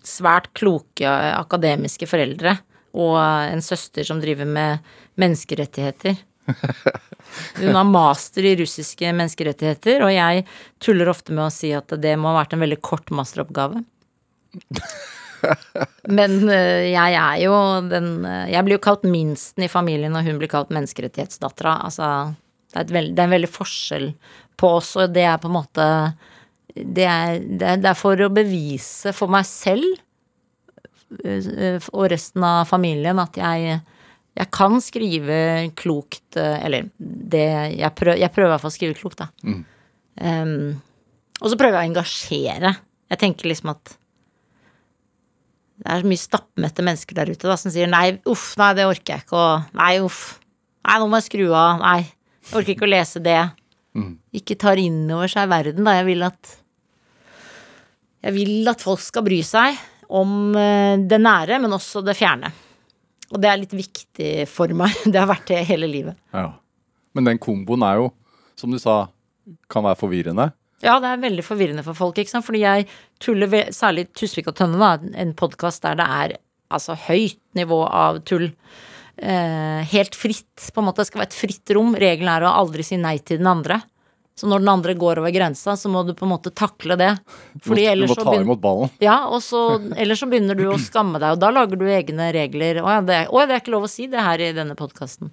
[0.08, 1.06] svært kloke
[1.38, 2.58] akademiske foreldre
[2.98, 6.18] og en søster som driver med menneskerettigheter.
[7.60, 10.46] Hun har master i russiske menneskerettigheter, og jeg
[10.82, 13.82] tuller ofte med å si at det må ha vært en veldig kort masteroppgave.
[16.18, 17.52] Men øh, jeg er jo
[17.86, 21.76] den øh, Jeg blir jo kalt minsten i familien, og hun blir kalt menneskerettighetsdattera.
[21.86, 22.08] Altså,
[22.72, 24.08] det er, veld, det er en veldig forskjell
[24.58, 25.86] på oss, og det er på en måte
[26.78, 29.86] det er, det er, for å bevise for meg selv
[31.08, 33.78] og resten av familien at jeg
[34.38, 35.38] jeg kan skrive
[35.78, 39.28] klokt, øh, eller det Jeg prøver, jeg prøver i hvert fall å skrive klokt, da.
[40.18, 40.80] Um,
[41.40, 42.70] og så prøver jeg å engasjere.
[43.10, 43.96] Jeg tenker liksom at
[45.78, 48.86] det er så mye stappmette mennesker der ute da, som sier nei, uff, nei, det
[48.90, 50.40] orker jeg ikke, å nei, uff,
[50.82, 52.00] nei, nå må jeg skru av, nei,
[52.48, 53.38] jeg orker ikke å lese det.
[54.34, 55.94] Ikke tar inn over seg verden, da.
[55.98, 56.56] Jeg vil at
[58.26, 62.50] Jeg vil at folk skal bry seg om eh, det nære, men også det fjerne.
[63.28, 64.94] Og det er litt viktig for meg.
[65.12, 66.16] Det har vært det hele livet.
[66.32, 66.50] Ja.
[67.16, 68.10] Men den komboen er jo,
[68.58, 69.06] som du sa,
[69.72, 70.50] kan være forvirrende.
[70.84, 72.46] Ja, det er veldig forvirrende for folk, ikke sant.
[72.46, 72.86] Fordi jeg
[73.22, 75.10] tuller ved, Særlig Tusvik og Tønne, da.
[75.18, 76.36] En podkast der det er
[76.74, 78.50] altså høyt nivå av tull.
[79.18, 80.68] Eh, helt fritt.
[80.74, 81.96] På en måte det skal være et fritt rom.
[81.98, 83.80] Regelen er å aldri si nei til den andre.
[84.38, 87.10] Så når den andre går over grensa, så må du på en måte takle det.
[87.64, 88.92] Fordi du ellers må ta imot ballen.
[89.02, 89.62] ja, og så,
[89.98, 92.82] ellers så begynner du å skamme deg, og da lager du egne regler.
[92.84, 95.32] Å ja, det å, det er ikke lov å si det her i denne podkasten.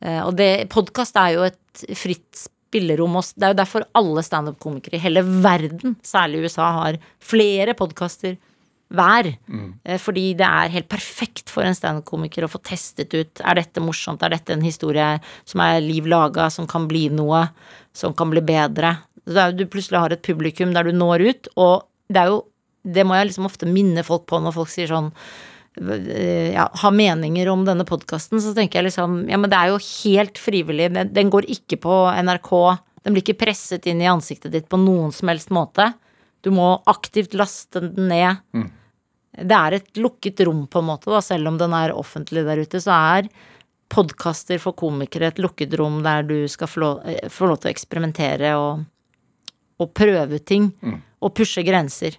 [0.00, 4.96] Eh, og det, podkast er jo et fritt spillerom, det er jo derfor alle standup-komikere
[4.96, 8.38] i hele verden, særlig i USA, har flere podkaster
[8.90, 9.28] hver.
[9.46, 9.74] Mm.
[10.02, 14.22] fordi det er helt perfekt for en standup-komiker å få testet ut er dette morsomt,
[14.22, 15.12] er dette en historie
[15.44, 17.46] som er liv laga, som kan bli noe,
[17.96, 18.96] som kan bli bedre.
[19.26, 22.46] Jo, du plutselig har et publikum der du når ut, og det er jo
[22.80, 25.10] Det må jeg liksom ofte minne folk på når folk sier sånn
[25.76, 29.74] eh, ja, har meninger om denne podkasten, så tenker jeg liksom Ja, men det er
[29.74, 30.88] jo helt frivillig.
[30.94, 32.54] Den, den går ikke på NRK.
[33.04, 35.90] Den blir ikke presset inn i ansiktet ditt på noen som helst måte.
[36.40, 38.40] Du må aktivt laste den ned.
[39.36, 42.64] Det er et lukket rom, på en måte, da, selv om den er offentlig der
[42.64, 42.80] ute.
[42.80, 43.28] Så er
[43.90, 47.70] podkaster for komikere et lukket rom der du skal få lov, eh, få lov til
[47.70, 48.84] å eksperimentere og,
[49.82, 50.70] og prøve ut ting.
[51.20, 52.16] Og pushe grenser.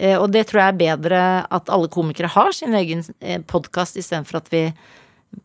[0.00, 3.98] Eh, og det tror jeg er bedre at alle komikere har sin egen eh, podkast,
[4.00, 4.62] istedenfor at vi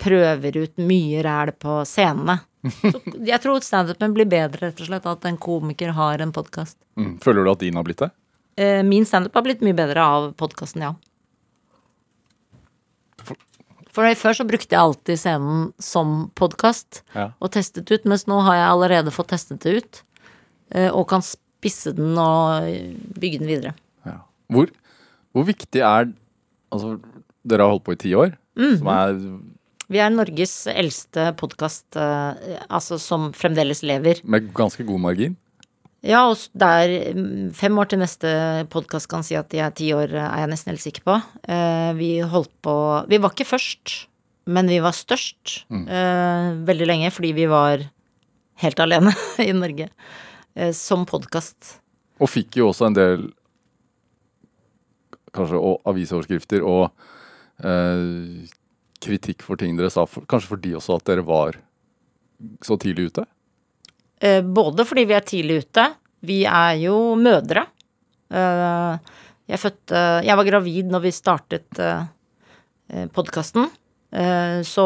[0.02, 2.40] prøver ut mye ræl på scenene.
[2.82, 6.78] Så jeg tror standupen blir bedre, rett og slett, at en komiker har en podkast.
[6.98, 7.18] Mm.
[7.22, 8.10] Føler du at din har blitt det?
[8.56, 10.94] Eh, Min standup har blitt mye bedre av podkasten, ja.
[13.96, 17.30] For før så brukte jeg alltid scenen som podkast Ja.
[17.40, 20.02] og testet ut, mens nå har jeg allerede fått testet det ut.
[20.72, 22.66] eh, Og kan spisse den og
[23.20, 23.74] bygge den videre.
[24.06, 24.18] Ja.
[24.52, 24.68] Hvor,
[25.34, 26.12] hvor viktig er
[26.74, 27.00] Altså,
[27.48, 28.78] dere har holdt på i ti år, Mhm.
[28.80, 29.40] som er
[29.88, 34.20] Vi er Norges eldste podkast altså som fremdeles lever.
[34.26, 35.38] med ganske god margin.
[36.06, 38.30] Ja, og s- det er mm, fem år til neste
[38.70, 41.16] podkast kan si at de er ti år, er jeg nesten helt sikker på.
[41.50, 42.76] Eh, vi holdt på
[43.10, 43.96] Vi var ikke først,
[44.46, 47.88] men vi var størst eh, veldig lenge fordi vi var
[48.62, 49.90] helt alene i Norge
[50.56, 51.80] eh, som podkast.
[52.22, 53.26] Og fikk jo også en del
[55.36, 56.92] kanskje og avisoverskrifter og
[57.66, 58.46] eh,
[59.04, 60.06] kritikk for ting dere sa.
[60.08, 61.58] For, kanskje fordi også at dere var
[62.64, 63.26] så tidlig ute?
[64.20, 65.88] Eh, både fordi vi er tidlig ute.
[66.26, 67.66] Vi er jo mødre.
[68.34, 72.08] Eh, jeg fødte Jeg var gravid når vi startet uh,
[73.14, 73.68] podkasten.
[74.66, 74.86] så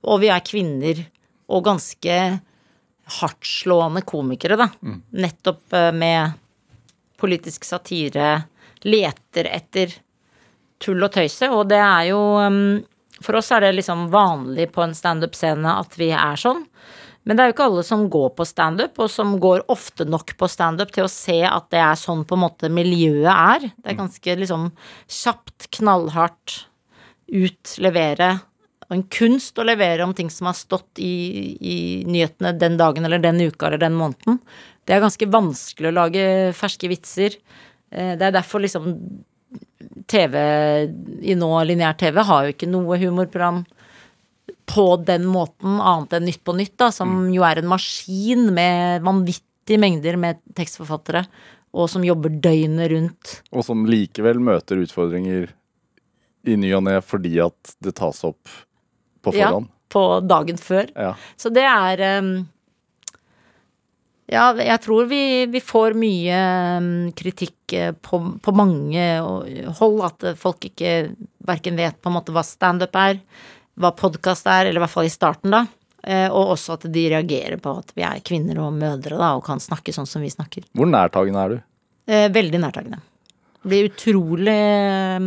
[0.00, 1.02] Og vi er kvinner
[1.50, 2.16] og ganske
[3.18, 4.68] hardtslående komikere, da.
[5.10, 6.38] Nettopp eh, med
[7.20, 8.42] politisk satire
[8.86, 9.92] leter etter
[10.80, 12.80] tull og tøyse, og det er jo um,
[13.20, 16.62] For oss er det liksom vanlig på en standup-scene at vi er sånn.
[17.28, 20.32] Men det er jo ikke alle som går på standup, og som går ofte nok
[20.40, 23.66] på standup til å se at det er sånn på en måte miljøet er.
[23.76, 24.70] Det er ganske liksom
[25.20, 26.62] kjapt, knallhardt,
[27.30, 28.32] ut, levere.
[28.88, 31.12] Og en kunst å levere om ting som har stått i,
[31.60, 31.76] i
[32.08, 34.40] nyhetene den dagen eller den uka eller den måneden.
[34.88, 36.24] Det er ganske vanskelig å lage
[36.58, 37.36] ferske vitser.
[37.92, 38.88] Eh, Det er derfor liksom
[40.10, 40.34] TV
[41.22, 43.62] i nå lineær TV har jo ikke noe humorprogram
[44.70, 49.02] på den måten, annet enn Nytt på nytt, da, som jo er en maskin med
[49.06, 51.24] vanvittige mengder med tekstforfattere,
[51.74, 53.34] og som jobber døgnet rundt.
[53.54, 55.50] Og som likevel møter utfordringer
[56.48, 58.48] i ny og ne fordi at det tas opp
[59.20, 59.52] på Ja,
[59.92, 60.88] på dagen før.
[60.94, 61.12] Ja.
[61.36, 62.32] Så det er um,
[64.30, 66.40] Ja, jeg tror vi, vi får mye
[66.78, 69.06] um, kritikk eh, på, på mange
[69.80, 69.98] hold.
[70.06, 71.10] At folk ikke
[71.46, 73.18] verken vet på en måte hva standup er,
[73.80, 75.64] hva podkast er, eller i hvert fall i starten, da.
[76.02, 79.44] Eh, Og også at de reagerer på at vi er kvinner og mødre, da, og
[79.44, 80.64] kan snakke sånn som vi snakker.
[80.76, 81.62] Hvor nærtagende er du?
[82.10, 83.00] Eh, Veldig nærtagende.
[83.68, 84.54] Blir utrolig
[85.20, 85.26] um,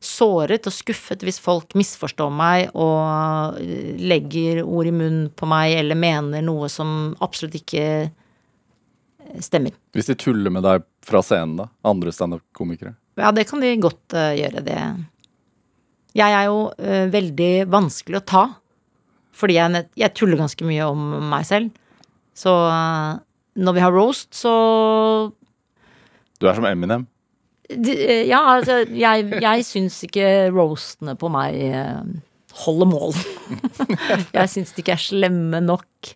[0.00, 5.74] såret og skuffet hvis folk misforstår meg og eh, legger ord i munnen på meg
[5.76, 9.76] eller mener noe som absolutt ikke eh, stemmer.
[9.92, 11.68] Hvis de tuller med deg fra scenen, da?
[11.84, 12.94] Andre standup-komikere?
[13.20, 14.80] Ja, det kan de godt eh, gjøre, det.
[16.18, 18.44] Jeg er jo uh, veldig vanskelig å ta.
[19.36, 21.70] Fordi jeg, jeg tuller ganske mye om meg selv.
[22.36, 23.20] Så uh,
[23.60, 24.52] når vi har roast, så
[26.40, 27.06] Du er som Eminem.
[27.70, 31.60] De- eh, Ja, altså, jeg, jeg syns ikke roastene på meg
[32.64, 33.14] holder mål.
[34.36, 36.14] jeg syns de ikke er slemme nok.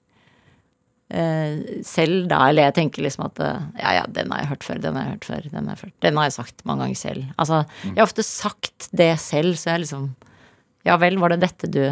[1.15, 4.65] Eh, selv da, eller jeg tenker liksom at eh, ja, ja, den har jeg hørt
[4.67, 5.97] før, den har jeg hørt før, den har jeg hørt.
[6.03, 7.27] Den har jeg sagt mange ganger selv.
[7.39, 10.13] Altså, jeg har ofte sagt det selv, så jeg liksom
[10.85, 11.85] Ja vel, var det dette du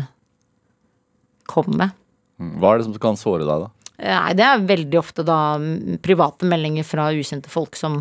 [1.48, 1.94] kom med?
[2.42, 2.56] Mm.
[2.61, 3.92] Hva er det som kan såre deg, da?
[4.00, 5.38] Eh, Nei, det er veldig ofte da
[6.02, 8.00] private meldinger fra ukjente folk som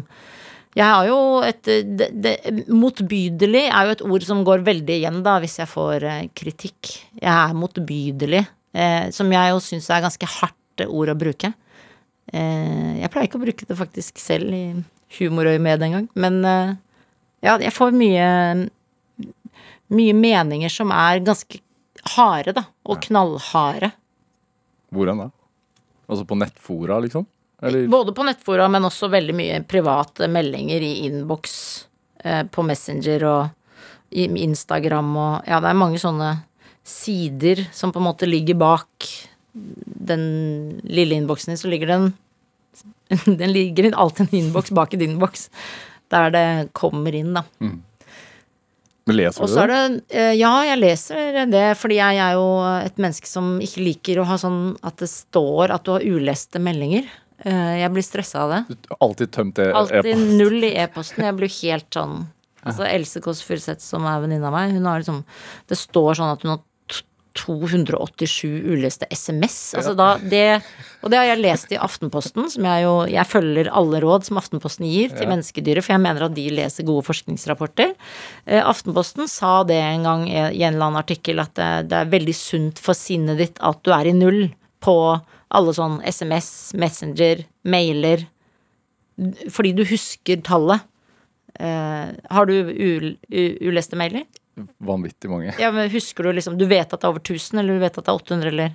[0.74, 2.34] Jeg har jo et det, det,
[2.72, 6.96] Motbydelig er jo et ord som går veldig igjen da hvis jeg får kritikk.
[7.20, 8.42] Jeg er motbydelig,
[8.74, 10.58] eh, som jeg jo syns er ganske hardt
[10.88, 11.52] ord å bruke.
[12.32, 14.64] Eh, jeg pleier ikke å bruke det faktisk selv i
[15.18, 16.78] humorøyemed engang, men eh,
[17.44, 18.30] ja, jeg får mye
[19.92, 21.60] mye meninger som er ganske
[22.16, 23.92] harde, da, og knallharde.
[24.92, 25.30] Hvordan da?
[26.12, 27.26] Altså på nettfora, liksom?
[27.62, 31.56] Eller Både på nettfora, men også veldig mye private meldinger i innboks
[32.24, 33.44] eh, på Messenger og
[34.12, 36.34] Instagram og Ja, det er mange sånne
[36.84, 39.08] sider som på en måte ligger bak
[39.54, 42.12] den lille innboksen din, så ligger den
[43.26, 45.50] Den ligger alltid en innboks bak i din boks,
[46.12, 46.46] der det
[46.78, 47.44] kommer inn, da.
[49.12, 49.80] leser Og du så det?
[49.82, 52.46] det eh, Ja, jeg leser det, fordi jeg er jo
[52.86, 56.62] et menneske som ikke liker å ha sånn at det står at du har uleste
[56.64, 57.10] meldinger.
[57.44, 58.78] Eh, Jeg blir stressa av det.
[59.02, 60.38] Alltid tømt e-post.
[60.38, 61.26] null i e-posten.
[61.28, 62.22] Jeg blir helt sånn
[62.62, 65.24] Altså Else Kåss Furuseth, som er venninna av meg, hun har liksom
[65.68, 66.60] Det står sånn at hun har
[67.38, 69.58] 287 uleste SMS.
[69.80, 70.62] Altså da det
[71.02, 74.40] Og det har jeg lest i Aftenposten, som jeg jo Jeg følger alle råd som
[74.42, 77.94] Aftenposten gir til menneskedyret, for jeg mener at de leser gode forskningsrapporter.
[78.46, 82.12] Eh, Aftenposten sa det en gang i en eller annen artikkel, at det, det er
[82.12, 84.50] veldig sunt for sinnet ditt at du er i null
[84.84, 84.98] på
[85.52, 88.28] alle sånn SMS, Messenger, mailer.
[89.52, 90.88] Fordi du husker tallet.
[91.60, 92.56] Eh, har du
[93.62, 94.26] uleste mailer?
[94.84, 95.54] Vanvittig mange.
[95.60, 97.98] Ja, men Husker du liksom Du vet at det er over 1000, eller du vet
[97.98, 98.74] at det er 800, eller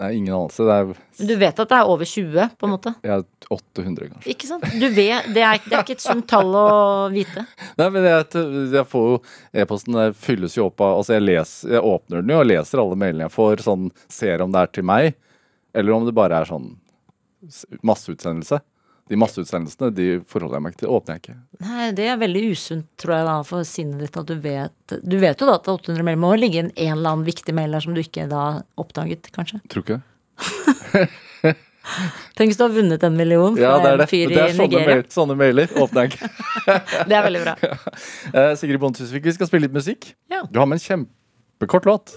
[0.00, 0.64] er ingen anelse.
[0.64, 0.84] Det er,
[1.18, 2.92] Men Du vet at det er over 20, på en måte?
[3.02, 4.30] er 800, kanskje.
[4.32, 4.64] Ikke sant?
[4.80, 6.66] Du vet, det er, det er ikke et sunt tall å
[7.12, 7.44] vite.
[7.80, 8.28] Nei, men jeg,
[8.72, 9.18] jeg får jo
[9.52, 12.98] E-posten fylles jo opp av Altså, jeg, leser, jeg åpner den jo og leser alle
[13.02, 15.12] mailene jeg får, sånn ser om det er til meg,
[15.76, 16.72] eller om det bare er sånn
[17.86, 18.62] masseutsendelse.
[19.06, 20.90] De masseutsendelsene de forholder jeg meg ikke til.
[20.96, 21.36] Åpner jeg ikke.
[21.66, 25.14] Nei, det er veldig usunt, tror jeg, da, for sinnet ditt at du vet Du
[25.22, 26.18] vet jo da at er 800 mail.
[26.24, 28.42] Må ligge inn en eller annen viktig mail der som du ikke da
[28.82, 29.60] oppdaget, kanskje.
[29.70, 31.06] Tror ikke det.
[32.36, 34.08] Tenk hvis du har vunnet en million fra Ja, det er en det.
[34.10, 34.86] fyr Det er i Nigeria.
[34.90, 36.30] mail, sånne mailer åpner jeg ikke.
[37.12, 37.54] Det er veldig bra.
[38.36, 40.08] Eh, Sigrid Bonde Tusvik, vi skal spille litt musikk.
[40.32, 40.42] Ja.
[40.50, 42.16] Du har med en kjempekort låt.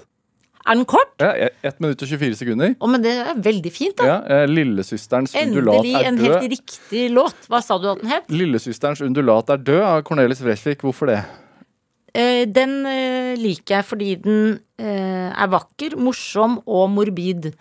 [0.70, 1.16] Er den kort?
[1.18, 2.76] Ja, 1 minutt og 24 sekunder.
[2.78, 4.06] Å, men det er veldig fint, da.
[4.06, 7.48] Ja, eh, Lillesøsterens undulat Endelig er en helt riktig låt.
[7.50, 8.30] Hva sa du at den het?
[8.30, 10.86] Lillesøsterens undulat er død av Cornelis Vreeswijk.
[10.86, 11.24] Hvorfor det?
[12.14, 14.42] Eh, den eh, liker jeg fordi den
[14.82, 17.52] eh, er vakker, morsom og morbid.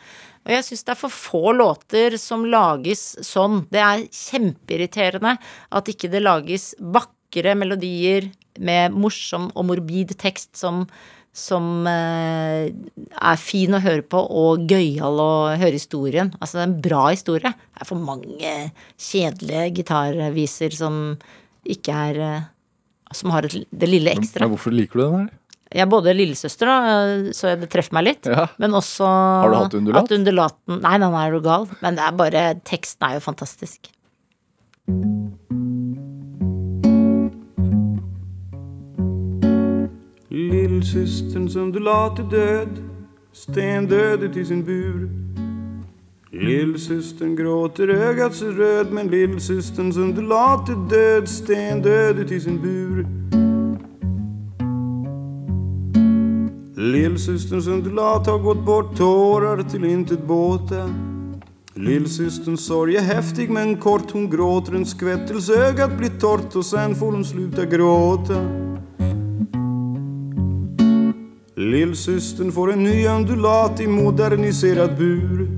[0.47, 3.63] Og jeg syns det er for få låter som lages sånn.
[3.73, 5.37] Det er kjempeirriterende
[5.77, 10.87] at ikke det lages vakre melodier med morsom og morbid tekst som,
[11.37, 16.33] som eh, er fin å høre på og gøyal å høre historien.
[16.41, 17.53] Altså det er en bra historie.
[17.53, 18.55] Det er for mange
[18.97, 21.03] kjedelige gitarviser som
[21.69, 22.47] ikke er eh,
[23.17, 24.45] Som har et, det lille ekstra.
[24.45, 25.29] Men hvorfor liker du den her?
[25.69, 28.29] Jeg er både lillesøster, da, så det treffer meg litt.
[28.29, 28.47] Ja.
[28.61, 30.07] Men også Har du hatt undulat?
[30.07, 31.69] At undulaten Nei, nei, er du gal.
[31.85, 33.91] Men det er bare Teksten er jo fantastisk.
[40.31, 42.83] Lillsysterns undulat la til død,
[43.33, 45.09] stendød uti sin bur.
[46.33, 53.05] Lillsystern gråter, øgat så rød, Men lillsysterns undulat la til død, stendød uti sin bur.
[56.77, 60.85] Lillsysterns undulat har gått bort Tårar til intet båte.
[61.77, 64.77] Lillsysterns sorg er häftig men kort hun gråter.
[64.77, 68.68] En skvettelse, øgat blir torrt og sen får hun sluta gråta
[71.59, 75.49] Lillsystern får en ny undulat i moderniserad bur.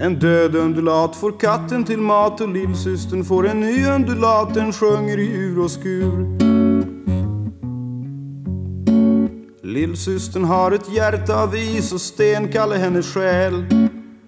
[0.00, 5.18] En död undulat får katten till mat och lillsystern får en ny undulat Den sjunger
[5.18, 6.38] i ur och skur.
[9.62, 13.64] Lillsystern har ett hjärta av is och sten kallar henne själ.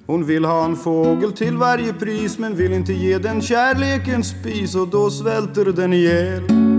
[0.07, 4.75] Hon vill ha en fågel till varje pris men vill inte ge den kärleken spis
[4.75, 6.70] och då svälter den ihjäl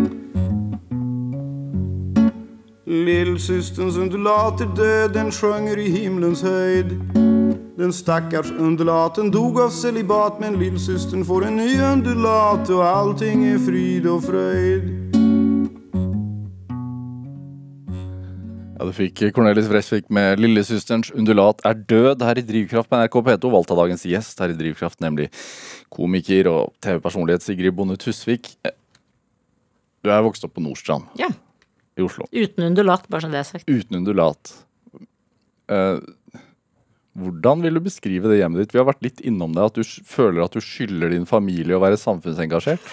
[2.92, 6.90] Lillsysterns undulat är død, den sjunger i himmelens høyd.
[7.80, 13.62] Den stakkars undulaten dog av celibat men lillsystern får en ny undulat og allting er
[13.64, 14.90] frid og frøyd.
[18.76, 23.16] Ja, Du fikk Cornelis Vresvik med 'Lillesøsterens undulat er død' her i Drivkraft på NRK
[23.22, 25.30] P2, valgt av dagens gjest her i Drivkraft, nemlig
[25.90, 28.52] komiker og TV-personlighet Sigrid Bonde Tusvik.
[30.04, 31.32] Du er vokst opp på Nordstrand Ja.
[31.98, 33.68] I Oslo, Uten undulat, bare som det er sagt.
[33.70, 34.54] uten undulat.
[35.72, 36.00] Eh,
[37.20, 38.74] hvordan vil du beskrive det hjemmet ditt?
[38.76, 41.84] Vi har vært litt innom det, at du føler at du skylder din familie å
[41.84, 42.80] være samfunnsengasjert.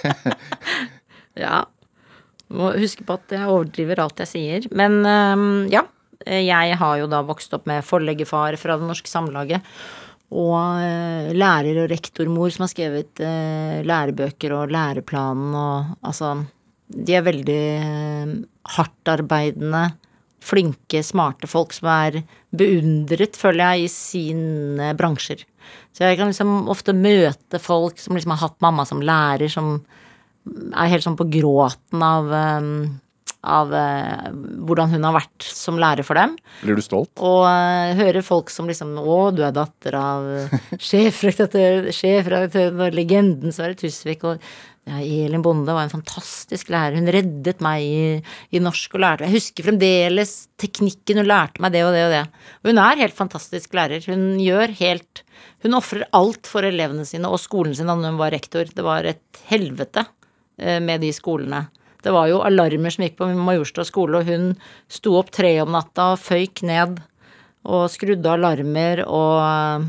[1.40, 1.62] Ja.
[2.50, 4.66] Må huske på at jeg overdriver alt jeg sier.
[4.76, 5.84] Men øhm, ja.
[6.26, 9.64] Jeg har jo da vokst opp med forleggerfar fra Det Norske Samlaget.
[10.36, 16.34] Og øh, lærer- og rektormor som har skrevet øh, lærebøker og læreplanen og altså
[16.90, 18.36] De er veldig øh,
[18.76, 19.84] hardtarbeidende,
[20.40, 22.22] flinke, smarte folk som er
[22.56, 25.44] beundret, føler jeg, i sine bransjer.
[25.94, 29.78] Så jeg kan liksom ofte møte folk som liksom har hatt mamma som lærer, som
[30.48, 32.70] er helt sånn på gråten av, um,
[33.44, 34.30] av uh,
[34.66, 36.36] hvordan hun har vært som lærer for dem.
[36.62, 37.12] Blir du stolt?
[37.20, 40.26] Og uh, hører folk som liksom Å, du er datter av
[40.88, 44.24] sjefredaktøren sjefredaktør, sjefredaktøren og legenden Sverre Tusvik.
[44.26, 44.40] Og
[44.90, 46.98] ja, Elin Bonde var en fantastisk lærer.
[46.98, 48.04] Hun reddet meg i,
[48.50, 51.20] i norsk og lærte Jeg husker fremdeles teknikken.
[51.22, 52.22] Hun lærte meg det og det og det.
[52.60, 54.02] Og hun er helt fantastisk lærer.
[54.10, 55.22] Hun gjør helt
[55.62, 58.66] Hun ofrer alt for elevene sine og skolen sin da hun var rektor.
[58.66, 60.06] Det var et helvete
[60.58, 61.68] eh, med de skolene.
[62.02, 64.54] Det var jo alarmer som gikk på Majorstua skole, og hun
[64.88, 66.96] sto opp tre om natta, og føyk ned
[67.68, 69.84] og skrudde alarmer, og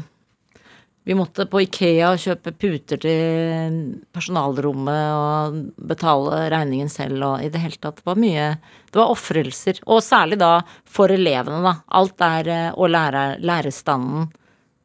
[1.03, 3.77] vi måtte på Ikea kjøpe puter til
[4.13, 5.55] personalrommet og
[5.89, 7.97] betale regningen selv og i det hele tatt.
[8.01, 8.51] Det var mye
[8.91, 9.79] Det var ofrelser.
[9.87, 11.73] Og særlig da for elevene, da.
[11.97, 14.29] Alt er Og å lære lærerstanden.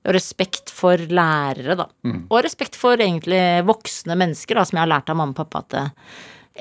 [0.07, 1.89] Og respekt for lærere, da.
[2.31, 5.65] Og respekt for egentlig voksne mennesker, da, som jeg har lært av mamma og pappa
[5.65, 6.17] at eh,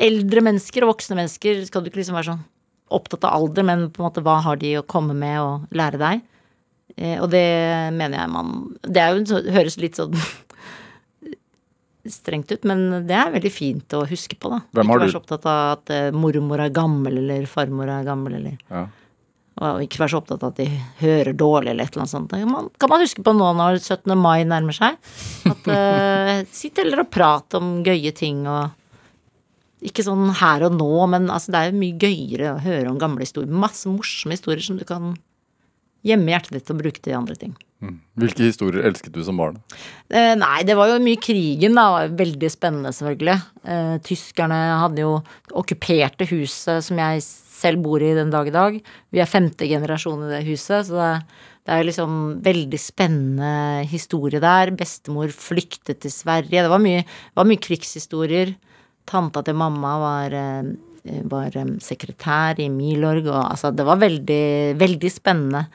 [0.10, 2.44] eldre mennesker og voksne mennesker skal du ikke liksom være sånn
[2.96, 6.02] opptatt av alder, men på en måte hva har de å komme med og lære
[6.02, 6.26] deg?
[6.96, 7.44] Eh, og det
[7.92, 8.52] mener jeg man
[8.88, 10.16] Det er jo, høres litt sånn
[12.06, 14.62] strengt ut, men det er veldig fint å huske på, da.
[14.78, 18.06] Hvem har ikke være så opptatt av at eh, mormor er gammel, eller farmor er
[18.08, 18.86] gammel, eller Ja.
[19.56, 20.66] Og ikke være så opptatt av at de
[21.00, 22.34] hører dårlig, eller et eller annet sånt.
[22.36, 24.12] Kan man, kan man huske på nå når 17.
[24.20, 24.98] mai nærmer seg.
[25.48, 28.76] At uh, Sitt heller og prat om gøye ting og
[29.88, 33.00] Ikke sånn her og nå, men altså, det er jo mye gøyere å høre om
[33.00, 33.48] gamle historier.
[33.64, 35.14] Masse morsomme historier som du kan
[36.06, 37.56] gjemme i hjertet ditt og bruke til andre ting.
[38.18, 39.58] Hvilke historier elsket du som barn?
[40.10, 42.06] Eh, nei, det var jo mye krigen, da.
[42.06, 43.36] Det Veldig spennende, selvfølgelig.
[43.68, 45.18] Eh, tyskerne hadde jo
[45.54, 48.80] okkuperte huset som jeg selv bor i den dag i dag.
[49.12, 51.12] Vi er femte generasjon i det huset, så det,
[51.68, 54.74] det er liksom veldig spennende historie der.
[54.80, 56.64] Bestemor flyktet til Sverige.
[56.64, 58.56] Det var mye, var mye krigshistorier.
[59.06, 60.76] Tanta til mamma var eh,
[61.30, 61.54] var
[61.84, 64.46] sekretær i Milorg, og altså det var veldig,
[64.80, 65.66] veldig spennende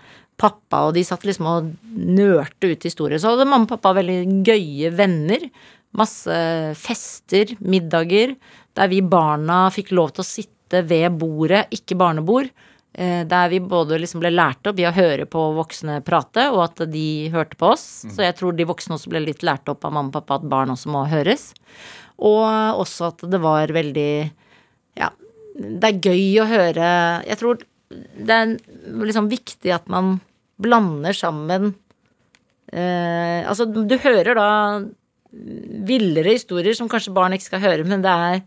[0.41, 3.21] pappa, og de satt liksom og nørte ut historier.
[3.21, 5.45] Så hadde mamma og pappa veldig gøye venner.
[5.97, 6.35] Masse
[6.79, 8.37] fester, middager,
[8.79, 12.51] der vi barna fikk lov til å sitte ved bordet, ikke barnebord.
[12.95, 16.63] eh, Der vi både liksom ble lært opp i å høre på voksne prate, og
[16.69, 17.85] at de hørte på oss.
[18.09, 20.49] Så jeg tror de voksne også ble litt lært opp av mamma og pappa at
[20.49, 21.51] barn også må høres.
[22.19, 22.47] Og
[22.81, 24.31] også at det var veldig
[24.99, 25.11] Ja,
[25.57, 26.89] det er gøy å høre
[27.27, 27.59] Jeg tror
[27.91, 28.53] det er
[29.07, 30.21] liksom viktig at man
[30.61, 31.73] blander sammen
[32.73, 34.49] eh, Altså, du hører da
[35.87, 38.41] villere historier som kanskje barn ikke skal høre, men det er,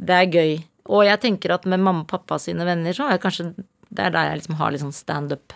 [0.00, 0.54] det er gøy.
[0.92, 3.52] Og jeg tenker at med mamma og pappa sine venner, så er jeg kanskje
[3.92, 5.52] det er der jeg liksom har litt sånn standup.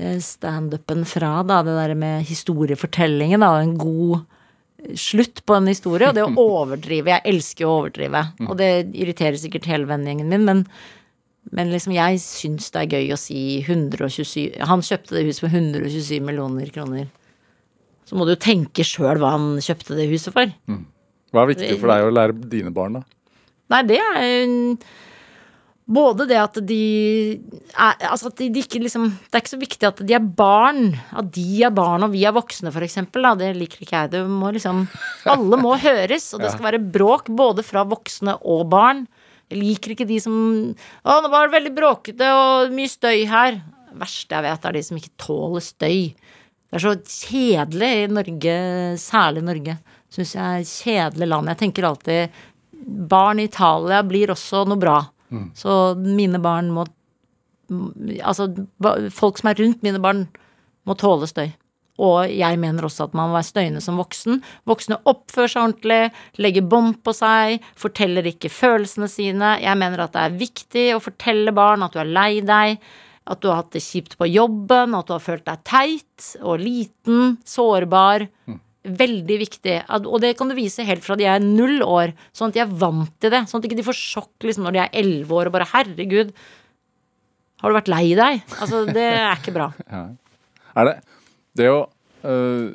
[0.00, 4.22] eh, Standupen fra, da, det der med historiefortellingen, da, en god
[4.96, 7.12] slutt på en historie, og det å overdrive.
[7.12, 10.64] Jeg elsker å overdrive, og det irriterer sikkert hele vennegjengen min, men,
[11.56, 15.56] men liksom jeg syns det er gøy å si 127 Han kjøpte det huset for
[15.56, 17.08] 127 millioner kroner.
[18.06, 20.50] Så må du jo tenke sjøl hva han kjøpte det huset for.
[21.30, 23.04] Hva er viktig for deg å lære dine barn, da?
[23.70, 24.50] Nei, det er
[25.90, 26.82] både det at de
[27.74, 30.22] er, Altså at de, de ikke liksom Det er ikke så viktig at de er
[30.42, 30.92] barn.
[31.16, 33.26] At de er barn og vi er voksne, for eksempel.
[33.26, 33.34] Da.
[33.38, 34.12] Det liker ikke jeg.
[34.14, 34.84] Det må liksom
[35.30, 39.06] Alle må høres, og det skal være bråk både fra voksne og barn.
[39.50, 40.34] Jeg liker ikke de som
[40.70, 43.58] Å, nå var det veldig bråkete og mye støy her.
[43.90, 46.02] Det verste jeg vet, er de som ikke tåler støy.
[46.70, 48.54] Det er så kjedelig i Norge,
[49.02, 49.74] særlig Norge.
[50.14, 51.50] Syns jeg er kjedelig land.
[51.50, 52.38] Jeg tenker alltid
[53.10, 55.00] barn i Italia blir også noe bra.
[55.58, 56.86] Så mine barn må
[57.70, 58.48] Altså,
[59.14, 60.24] folk som er rundt mine barn,
[60.82, 61.52] må tåle støy.
[62.00, 64.40] Og jeg mener også at man må være støyende som voksen.
[64.68, 66.00] Voksne oppfører seg ordentlig,
[66.40, 69.54] legger bånd på seg, forteller ikke følelsene sine.
[69.60, 72.80] Jeg mener at det er viktig å fortelle barn at du er lei deg,
[73.30, 76.62] at du har hatt det kjipt på jobben, at du har følt deg teit og
[76.62, 78.26] liten, sårbar.
[78.80, 79.76] Veldig viktig.
[80.00, 82.72] Og det kan du vise helt fra de er null år, sånn at de er
[82.80, 83.44] vant til det.
[83.50, 86.32] Sånn at ikke de får sjokk liksom, når de er elleve år og bare 'herregud,
[87.60, 89.68] har du vært lei deg?' Altså, det er ikke bra.
[90.78, 90.92] Er det
[91.58, 91.80] det å
[92.24, 92.70] øh,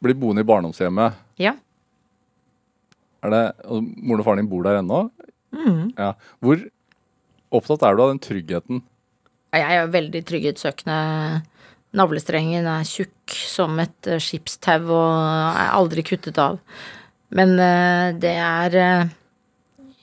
[0.00, 1.52] bli boende i barndomshjemmet Ja.
[3.22, 5.02] er det, og Moren og faren din bor der ennå?
[5.98, 6.12] Ja.
[6.40, 6.60] Hvor
[7.52, 8.80] opptatt er du av den tryggheten?
[9.52, 11.42] Jeg er veldig trygghetssøkende.
[11.98, 16.60] Navlestrengen er tjukk som et eh, skipstau og er aldri kuttet av.
[17.34, 18.76] Men eh, det er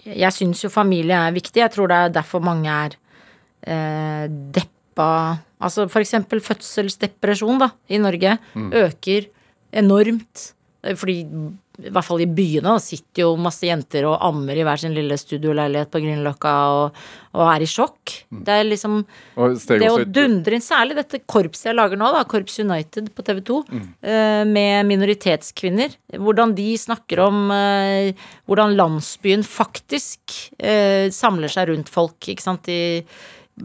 [0.08, 1.62] Jeg syns jo familie er viktig.
[1.64, 2.98] Jeg tror det er derfor mange er
[3.68, 4.28] eh,
[4.98, 8.36] deppa Altså eksempel fødselsdepresjon da, i Norge
[8.78, 9.32] øker
[9.74, 10.52] enormt.
[10.86, 11.24] Eh, Fordi
[11.78, 14.94] i hvert fall i byene da, sitter jo masse jenter og ammer i hver sin
[14.94, 17.00] lille studioleilighet på Grünerløkka og,
[17.34, 18.14] og er i sjokk.
[18.30, 19.00] Det er liksom
[19.82, 23.42] det å dundre inn, særlig dette korpset jeg lager nå, da, Korps United på TV
[23.50, 23.58] 2,
[24.02, 25.98] eh, med minoritetskvinner.
[26.18, 28.14] Hvordan de snakker om eh,
[28.46, 30.38] hvordan landsbyen faktisk
[31.14, 32.70] samler seg rundt folk, ikke sant.
[32.70, 33.02] I,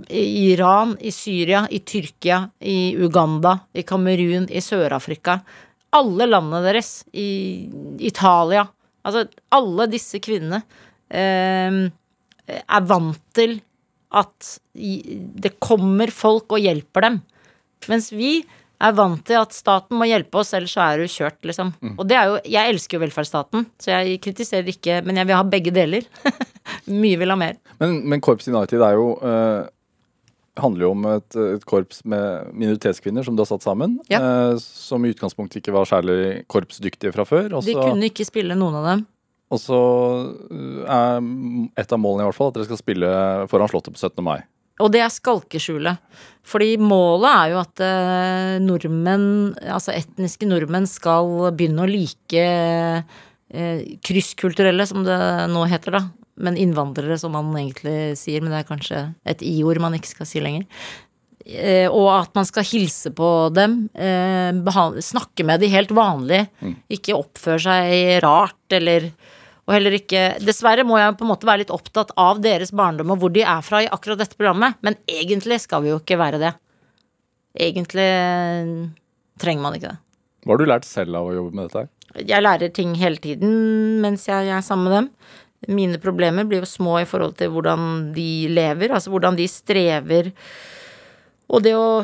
[0.08, 5.38] i Iran, i Syria, i Tyrkia, i Uganda, i Kamerun, i Sør-Afrika.
[5.92, 7.02] Alle landene deres.
[7.12, 7.68] I
[8.00, 8.64] Italia.
[9.04, 10.62] Altså, alle disse kvinnene
[11.10, 11.82] eh,
[12.62, 13.58] er vant til
[14.12, 17.20] at det kommer folk og hjelper dem.
[17.90, 18.38] Mens vi
[18.82, 21.70] er vant til at staten må hjelpe oss, ellers så er du kjørt, liksom.
[21.94, 25.38] Og det er jo Jeg elsker jo velferdsstaten, så jeg kritiserer ikke, men jeg vil
[25.38, 26.08] ha begge deler.
[27.02, 27.60] Mye vil ha mer.
[27.82, 29.62] Men, men Korps United er jo øh,
[30.60, 33.96] handler jo om et, et korps med minoritetskvinner som du har satt sammen.
[34.12, 34.20] Ja.
[34.20, 37.48] Eh, som i utgangspunktet ikke var særlig korpsdyktige fra før.
[37.58, 39.06] Også, De kunne ikke spille noen av dem.
[39.52, 39.78] og så,
[40.50, 41.20] øh, er
[41.80, 43.08] et av målene i hvert fall at dere skal spille
[43.52, 44.24] foran Slottet på 17.
[44.24, 44.40] mai.
[44.80, 46.00] Og det er skalkeskjulet.
[46.48, 52.46] Fordi målet er jo at eh, nordmenn, altså etniske nordmenn, skal begynne å like
[53.52, 55.20] eh, krysskulturelle, som det
[55.52, 56.02] nå heter, da.
[56.42, 60.28] Men innvandrere, som man egentlig sier, men det er kanskje et i-ord man ikke skal
[60.28, 60.66] si lenger.
[61.42, 64.52] Eh, og at man skal hilse på dem, eh,
[65.02, 66.44] snakke med de helt vanlig.
[66.90, 69.10] Ikke oppføre seg rart, eller
[69.62, 73.12] og heller ikke Dessverre må jeg på en måte være litt opptatt av deres barndom
[73.14, 76.18] og hvor de er fra i akkurat dette programmet, men egentlig skal vi jo ikke
[76.18, 76.52] være det.
[77.68, 78.72] Egentlig eh,
[79.38, 80.00] trenger man ikke det.
[80.42, 81.86] Hva har du lært selv av å jobbe med dette?
[82.26, 85.08] Jeg lærer ting hele tiden mens jeg er sammen med dem.
[85.70, 90.32] Mine problemer blir jo små i forhold til hvordan de lever, altså hvordan de strever.
[91.52, 92.02] Og det å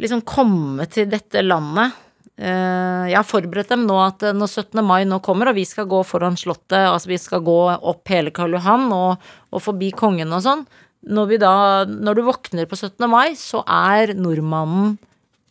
[0.00, 1.92] liksom komme til dette landet
[2.40, 4.82] eh, Jeg har forberedt dem nå at eh, når 17.
[4.86, 8.32] mai nå kommer, og vi skal gå foran Slottet, altså vi skal gå opp hele
[8.34, 10.66] Karl Johan og, og forbi kongen og sånn,
[11.06, 13.04] når da Når du våkner på 17.
[13.10, 14.96] mai, så er nordmannen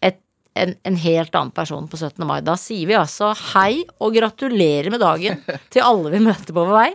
[0.03, 0.18] et,
[0.60, 2.26] en, en helt annen person på 17.
[2.28, 2.41] mai.
[2.43, 5.39] Da sier vi altså hei og gratulerer med dagen
[5.72, 6.89] til alle vi møter på vår vei.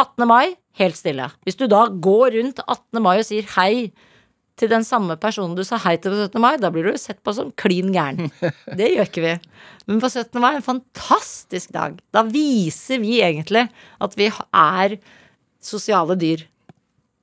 [0.00, 0.26] 18.
[0.28, 1.28] mai, helt stille.
[1.44, 3.02] Hvis du da går rundt 18.
[3.04, 3.90] mai og sier hei
[4.60, 6.40] til den samme personen du sa hei til på 17.
[6.42, 8.30] mai, da blir du sett på som klin gæren.
[8.78, 9.34] Det gjør ikke vi.
[9.88, 10.36] Men på 17.
[10.42, 11.98] mai er en fantastisk dag.
[12.12, 13.66] Da viser vi egentlig
[14.00, 14.96] at vi er
[15.64, 16.46] sosiale dyr.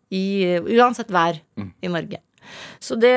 [0.08, 2.22] I, uansett vær i Norge.
[2.80, 3.12] Så det,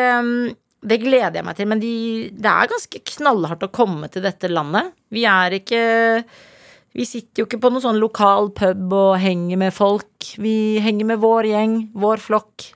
[0.82, 1.68] det gleder jeg meg til.
[1.70, 1.92] Men de,
[2.34, 4.90] det er ganske knallhardt å komme til dette landet.
[5.14, 5.82] Vi er ikke
[6.96, 10.32] Vi sitter jo ikke på noen sånn lokal pub og henger med folk.
[10.42, 12.72] Vi henger med vår gjeng, vår flokk.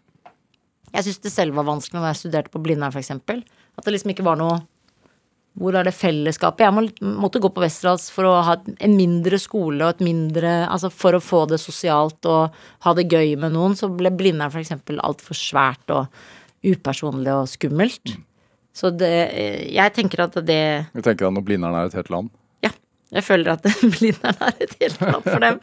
[0.95, 3.11] Jeg syns det selv var vanskelig når jeg studerte på Blindern, f.eks.
[3.11, 4.61] At det liksom ikke var noe
[5.59, 6.65] Hvor er det fellesskapet?
[6.67, 6.85] Jeg må,
[7.23, 11.15] måtte gå på Westerdals for å ha en mindre skole og et mindre Altså for
[11.15, 12.55] å få det sosialt og
[12.87, 14.75] ha det gøy med noen, så ble Blindern f.eks.
[14.95, 16.07] altfor svært og
[16.65, 18.15] upersonlig og skummelt.
[18.75, 19.11] Så det
[19.75, 20.63] Jeg tenker at det
[20.95, 22.31] Jeg tenker at når Blindern er et helt land.
[23.15, 25.61] Jeg føler at Blindern er et helt land for dem.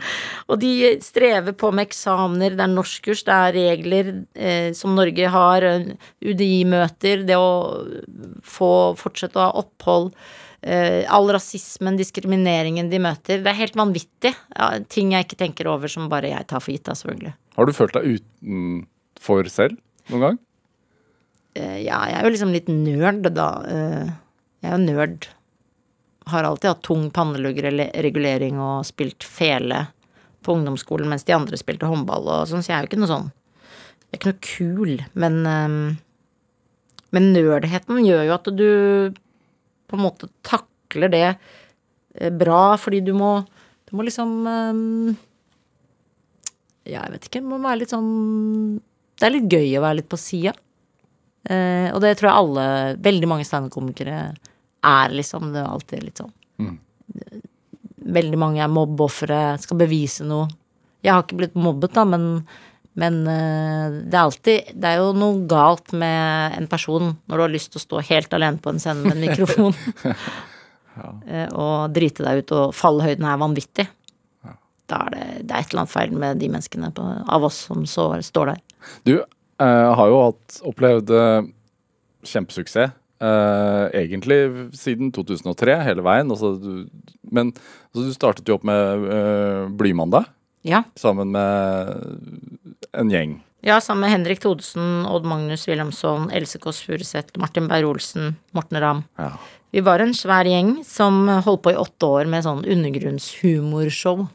[0.47, 0.73] Og de
[1.03, 5.89] strever på med eksamener, det er norskkurs, det er regler eh, som Norge har, eh,
[6.23, 7.51] UDI-møter, det å
[8.47, 10.13] få fortsette å ha opphold.
[10.61, 13.41] Eh, all rasismen, diskrimineringen de møter.
[13.41, 14.35] Det er helt vanvittig.
[14.53, 17.33] Ja, ting jeg ikke tenker over som bare jeg tar for gitt, da, selvfølgelig.
[17.57, 19.79] Har du følt deg utenfor selv
[20.13, 20.41] noen gang?
[21.57, 23.49] Eh, ja, jeg er jo liksom litt nerd, da.
[23.67, 24.11] Eh,
[24.61, 25.31] jeg er jo nerd.
[26.29, 29.87] Har alltid hatt tung pannelugregulering og spilt fele
[30.45, 33.11] på ungdomsskolen mens de andre spilte håndball og sånn, så jeg er jo ikke noe
[33.11, 35.75] sånn Jeg er ikke noe kul, men eh,
[37.11, 38.69] Men nerdheten gjør jo at du
[39.91, 43.41] på en måte takler det eh, bra, fordi du må
[43.89, 45.17] Du må liksom eh,
[46.89, 48.11] Ja, jeg vet ikke, må være litt sånn
[49.19, 50.55] Det er litt gøy å være litt på sida.
[51.45, 52.63] Eh, og det tror jeg alle,
[53.01, 54.31] veldig mange standup-komikere
[54.87, 55.51] er, liksom.
[55.53, 56.33] Det er alltid litt sånn.
[56.61, 56.75] Mm.
[58.17, 60.49] Veldig mange er mobbeofre, skal bevise noe.
[61.05, 62.27] Jeg har ikke blitt mobbet, da, men,
[62.99, 67.45] men eh, det er alltid Det er jo noe galt med en person når du
[67.45, 69.73] har lyst til å stå helt alene på en scene med en mikrofon.
[71.01, 71.47] ja.
[71.55, 73.87] og drite deg ut, og fallhøyden er vanvittig.
[74.91, 77.65] Da er det, det er et eller annet feil med de menneskene på, av oss
[77.69, 78.63] som så, står der.
[79.07, 81.51] Du eh, har jo hatt, opplevd eh,
[82.27, 82.97] kjempesuksess.
[83.21, 84.39] Eh, egentlig
[84.77, 86.31] siden 2003, hele veien.
[86.33, 90.27] Altså, du, men altså, du startet jo opp med uh, Blymandag
[90.67, 90.83] Ja.
[90.99, 92.27] sammen med
[92.97, 93.39] en gjeng.
[93.61, 99.03] Ja, sammen med Henrik Thodesen, Odd Magnus Wilhelmsson, Else Kåss Furuseth, Martin Beyer-Olsen, Morten Ramm.
[99.21, 99.35] Ja.
[99.71, 104.25] Vi var en svær gjeng som holdt på i åtte år med sånn undergrunnshumorshow.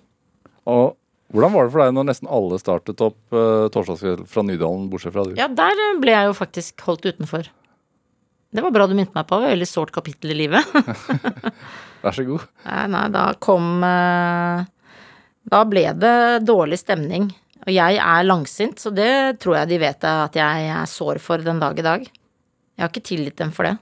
[0.70, 0.94] Og
[1.34, 5.14] hvordan var det for deg når nesten alle startet opp uh, torsdagskveld fra Nydalen, bortsett
[5.16, 5.34] fra du?
[5.38, 7.50] Ja, der ble jeg jo faktisk holdt utenfor.
[8.56, 9.36] Det var bra du minnet meg på.
[9.36, 10.64] Det var et veldig sårt kapittel i livet.
[12.04, 12.46] Vær så god.
[12.64, 14.62] Nei, nei, da kom eh,
[15.52, 16.14] Da ble det
[16.48, 17.28] dårlig stemning.
[17.66, 21.44] Og jeg er langsint, så det tror jeg de vet at jeg er sår for
[21.44, 22.08] den dag i dag.
[22.08, 23.74] Jeg har ikke tilgitt dem for det.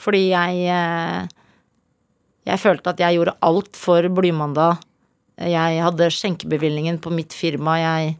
[0.00, 1.28] Fordi jeg eh,
[2.48, 4.80] Jeg følte at jeg gjorde alt for Blymandag.
[5.36, 7.76] Jeg hadde skjenkebevilgningen på mitt firma.
[7.76, 8.16] Jeg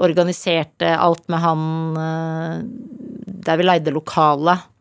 [0.00, 1.64] organiserte alt med han
[2.00, 2.54] eh,
[3.44, 4.71] der vi leide lokalet.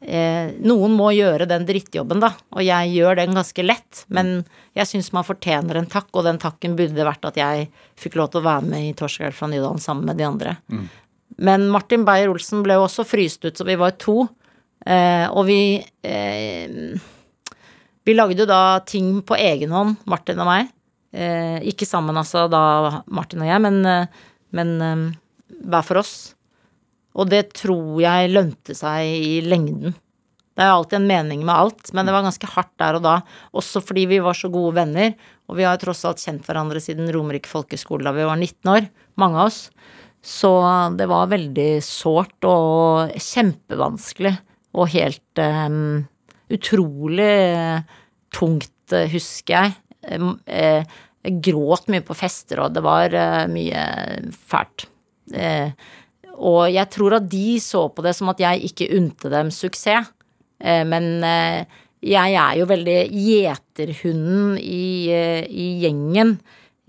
[0.00, 4.04] Eh, noen må gjøre den drittjobben, da, og jeg gjør den ganske lett.
[4.08, 4.36] Men
[4.76, 7.68] jeg syns man fortjener en takk, og den takken burde vært at jeg
[8.00, 10.56] fikk lov til å være med i Torskjell fra Nydalen sammen med de andre.
[11.44, 14.24] Men Martin Beyer-Olsen ble jo også fryst ut, så vi var to.
[14.86, 17.02] Eh, og vi eh,
[18.04, 20.68] Vi lagde jo da ting på egen hånd, Martin og meg.
[21.14, 25.04] Eh, ikke sammen, altså, da Martin og jeg, men, eh, men eh,
[25.64, 26.34] hver for oss.
[27.14, 29.94] Og det tror jeg lønte seg i lengden.
[30.54, 33.04] Det er jo alltid en mening med alt, men det var ganske hardt der og
[33.06, 33.14] da.
[33.58, 35.14] Også fordi vi var så gode venner,
[35.50, 38.86] og vi har tross alt kjent hverandre siden Romerike folkeskole da vi var 19 år,
[39.18, 39.60] mange av oss.
[40.24, 40.50] Så
[40.96, 44.32] det var veldig sårt og kjempevanskelig
[44.74, 46.06] og helt um,
[46.54, 47.34] utrolig
[48.34, 49.74] tungt, eh, husker jeg.
[50.14, 50.86] Um, eh,
[51.24, 53.84] jeg gråt mye på fester, og det var eh, mye
[54.32, 54.88] fælt.
[56.34, 60.10] Og jeg tror at de så på det som at jeg ikke unte dem suksess.
[60.64, 61.64] Eh, men eh,
[62.04, 66.36] jeg er jo veldig gjeterhunden i, eh, i gjengen.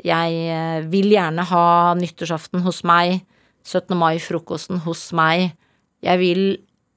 [0.05, 1.67] Jeg vil gjerne ha
[1.97, 3.23] nyttårsaften hos meg,
[3.65, 3.95] 17.
[3.97, 5.55] mai-frokosten hos meg.
[6.05, 6.41] Jeg vil,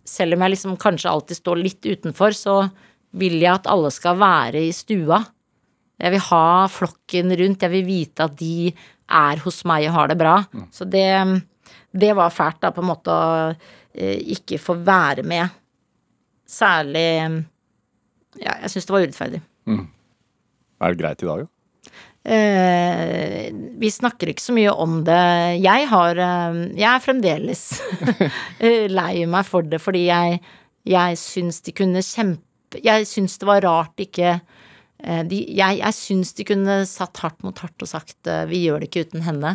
[0.04, 2.56] selv om jeg liksom kanskje alltid står litt utenfor, så
[3.16, 5.22] vil jeg at alle skal være i stua.
[5.98, 8.74] Jeg vil ha flokken rundt, jeg vil vite at de
[9.08, 10.34] er hos meg og har det bra.
[10.74, 11.08] Så det,
[11.92, 15.54] det var fælt, da, på en måte å eh, ikke få være med.
[16.48, 17.06] Særlig
[18.38, 19.40] Ja, jeg syns det var urettferdig.
[20.78, 21.52] Er det greit i dag, da?
[22.28, 23.48] Eh,
[23.80, 25.22] vi snakker ikke så mye om det.
[25.64, 27.62] Jeg har eh, Jeg er fremdeles
[28.64, 30.40] eh, lei meg for det, fordi jeg,
[30.88, 34.34] jeg syns de kunne kjempe Jeg syns det var rart ikke
[35.30, 38.82] de, jeg, jeg syns de kunne satt hardt mot hardt og sagt eh, vi gjør
[38.82, 39.52] det ikke uten henne.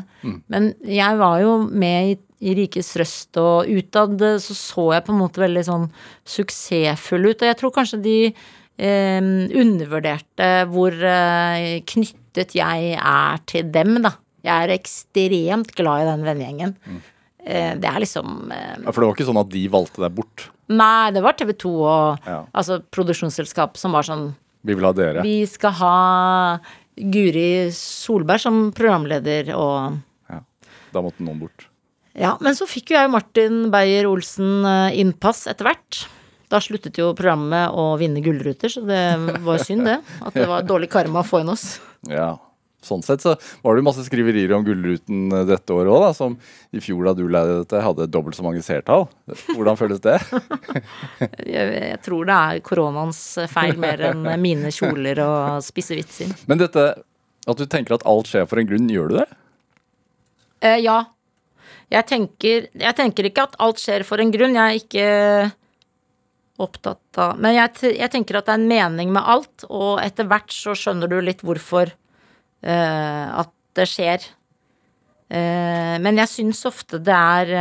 [0.47, 2.17] Men jeg var jo med i,
[2.47, 5.89] i Rikets Røst, og utad så så jeg på en måte veldig sånn
[6.27, 7.41] suksessfull ut.
[7.43, 9.31] Og jeg tror kanskje de eh,
[9.63, 14.15] undervurderte hvor eh, knyttet jeg er til dem, da.
[14.43, 16.73] Jeg er ekstremt glad i den vennegjengen.
[17.43, 20.15] Eh, det er liksom eh, Ja, For det var ikke sånn at de valgte deg
[20.17, 20.47] bort?
[20.71, 22.41] Nei, det var TV 2 og Ja.
[22.55, 24.29] altså produksjonsselskap som var sånn
[24.63, 25.23] Vi vil ha dere.
[25.25, 25.97] Vi skal ha
[26.95, 29.99] Guri Solberg som programleder og
[30.31, 30.39] Ja.
[30.93, 31.67] Da måtte noen bort.
[32.13, 36.03] Ja, men så fikk jo jeg Martin Beyer-Olsen eh, innpass etter hvert.
[36.53, 39.01] Da sluttet jo programmet å vinne gullruter, så det
[39.41, 39.95] var synd, det.
[40.21, 41.79] At det var dårlig karma å få inn oss.
[42.05, 42.35] Ja.
[42.83, 46.35] Sånn sett så var det masse skriverier om Gullruten eh, dette året òg, som
[46.73, 49.07] i fjor da du leide dette, hadde dobbelt så mange seertall.
[49.53, 50.19] Hvordan føles det?
[51.55, 56.35] Jeg, tror det er koronaens feil mer enn mine kjoler og spisse vitser.
[56.49, 56.91] Men dette
[57.43, 59.27] at du tenker at alt skjer for en grunn, gjør du det?
[60.63, 61.01] Eh, ja.
[61.91, 64.55] Jeg tenker, jeg tenker ikke at alt skjer for en grunn.
[64.57, 65.07] Jeg er ikke
[66.63, 70.27] opptatt av Men jeg, jeg tenker at det er en mening med alt, og etter
[70.29, 71.91] hvert så skjønner du litt hvorfor
[72.63, 74.25] at det skjer.
[75.33, 77.53] Eh, men jeg syns ofte det er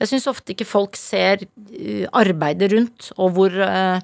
[0.00, 4.00] Jeg syns ofte ikke folk ser eh, arbeidet rundt, og hvor, eh,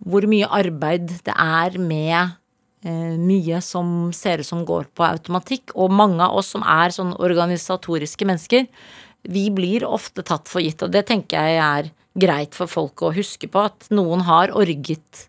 [0.00, 2.32] hvor mye arbeid det er med
[2.84, 5.74] eh, mye som ser ut som går på automatikk.
[5.76, 8.64] Og mange av oss som er sånn organisatoriske mennesker,
[9.28, 10.80] vi blir ofte tatt for gitt.
[10.80, 15.26] Og det tenker jeg er greit for folk å huske på, at noen har orget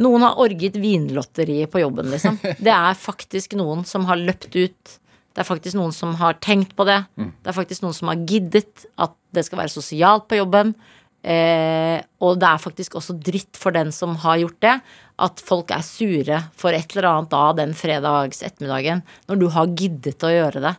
[0.00, 2.38] noen har orget vinlotteriet på jobben, liksom.
[2.66, 4.96] Det er faktisk noen som har løpt ut.
[5.30, 7.02] Det er faktisk noen som har tenkt på det.
[7.16, 10.72] Det er faktisk noen som har giddet at det skal være sosialt på jobben.
[11.20, 14.74] Eh, og det er faktisk også dritt for den som har gjort det,
[15.20, 19.76] at folk er sure for et eller annet da den fredags ettermiddagen, når du har
[19.76, 20.74] giddet å gjøre det.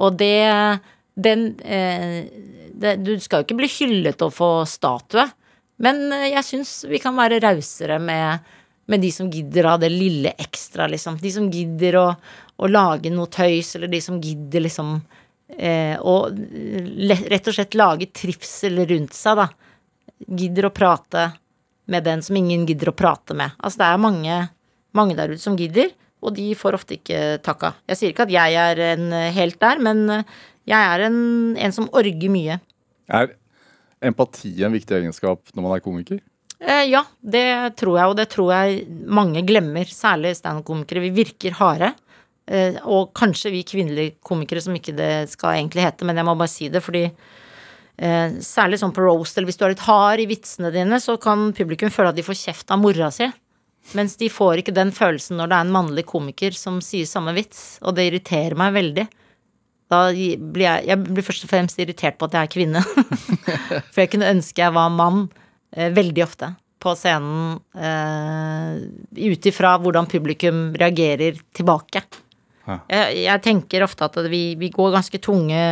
[0.00, 0.34] Og det
[1.14, 2.24] den eh,
[2.72, 5.26] det, Du skal jo ikke bli hyllet og få statue,
[5.84, 8.52] men eh, jeg syns vi kan være rausere med,
[8.90, 11.18] med de som gidder å ha det lille ekstra, liksom.
[11.20, 12.06] De som gidder å,
[12.56, 14.96] å lage noe tøys, eller de som gidder liksom
[15.56, 19.48] eh, å rett og slett lage trivsel rundt seg, da.
[20.22, 21.28] Gidder å prate
[21.90, 23.54] med den som ingen gidder å prate med.
[23.58, 24.38] Altså det er mange,
[24.96, 27.72] mange der ute som gidder, og de får ofte ikke takka.
[27.90, 30.04] Jeg sier ikke at jeg er en helt der, men
[30.68, 31.22] jeg er en,
[31.58, 32.60] en som orger mye.
[33.10, 33.34] Er
[34.02, 36.20] empati en viktig egenskap når man er komiker?
[36.62, 41.02] Eh, ja, det tror jeg, og det tror jeg mange glemmer, særlig standup-komikere.
[41.08, 41.92] Vi virker harde.
[42.46, 46.34] Eh, og kanskje vi kvinnelige komikere som ikke det skal egentlig hete, men jeg må
[46.38, 50.22] bare si det, fordi eh, særlig sånn på roast, eller hvis du er litt hard
[50.22, 53.30] i vitsene dine, så kan publikum føle at de får kjeft av mora si.
[53.98, 57.34] Mens de får ikke den følelsen når det er en mannlig komiker som sier samme
[57.34, 59.06] vits, og det irriterer meg veldig.
[59.90, 62.82] Da blir jeg, jeg blir først og fremst irritert på at jeg er kvinne.
[63.92, 65.26] For jeg kunne ønske jeg var mann
[65.72, 66.50] veldig ofte
[66.82, 68.82] på scenen eh,
[69.28, 72.02] ut ifra hvordan publikum reagerer tilbake.
[72.66, 72.78] Ja.
[72.90, 75.62] Jeg, jeg tenker ofte at vi, vi går ganske tunge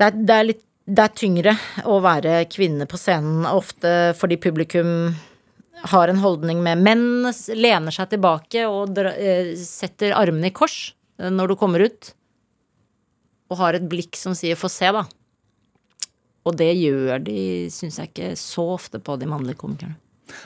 [0.00, 1.52] det er, det er litt det er tyngre
[1.86, 5.12] å være kvinne på scenen ofte fordi publikum
[5.92, 10.94] har en holdning med menn lener seg tilbake og dra, eh, setter armene i kors
[11.20, 12.10] eh, når du kommer ut.
[13.50, 15.06] Og har et blikk som sier 'få se', da.
[16.48, 17.40] Og det gjør de,
[17.72, 19.98] syns jeg ikke, så ofte på de mannlige komikerne.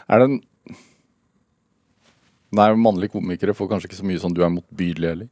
[0.08, 0.42] Er det en
[2.54, 5.30] Nei, mannlige komikere får kanskje ikke så mye sånn du er motbydelig heller.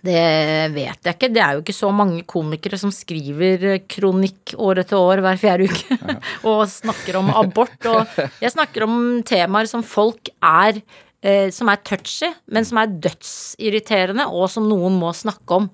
[0.00, 1.28] Det vet jeg ikke.
[1.28, 5.68] Det er jo ikke så mange komikere som skriver kronikk år etter år hver fjerde
[5.68, 6.16] uke
[6.50, 7.76] og snakker om abort.
[7.90, 8.96] Og jeg snakker om
[9.28, 10.80] temaer som folk er
[11.20, 15.68] eh, Som er touchy, men som er dødsirriterende, og som noen må snakke om.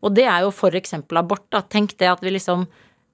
[0.00, 1.60] Og det er jo eksempel abort, da.
[1.60, 2.66] Tenk det at vi liksom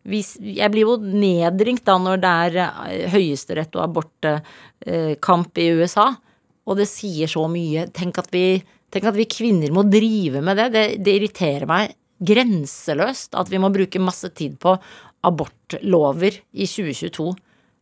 [0.07, 6.13] jeg blir jo nedringt da når det er eh, høyesterett og abortkamp i USA.
[6.67, 7.89] Og det sier så mye.
[7.95, 8.61] Tenk at vi,
[8.95, 10.69] tenk at vi kvinner må drive med det.
[10.75, 10.85] det.
[11.03, 14.77] Det irriterer meg grenseløst at vi må bruke masse tid på
[15.27, 17.29] abortlover i 2022.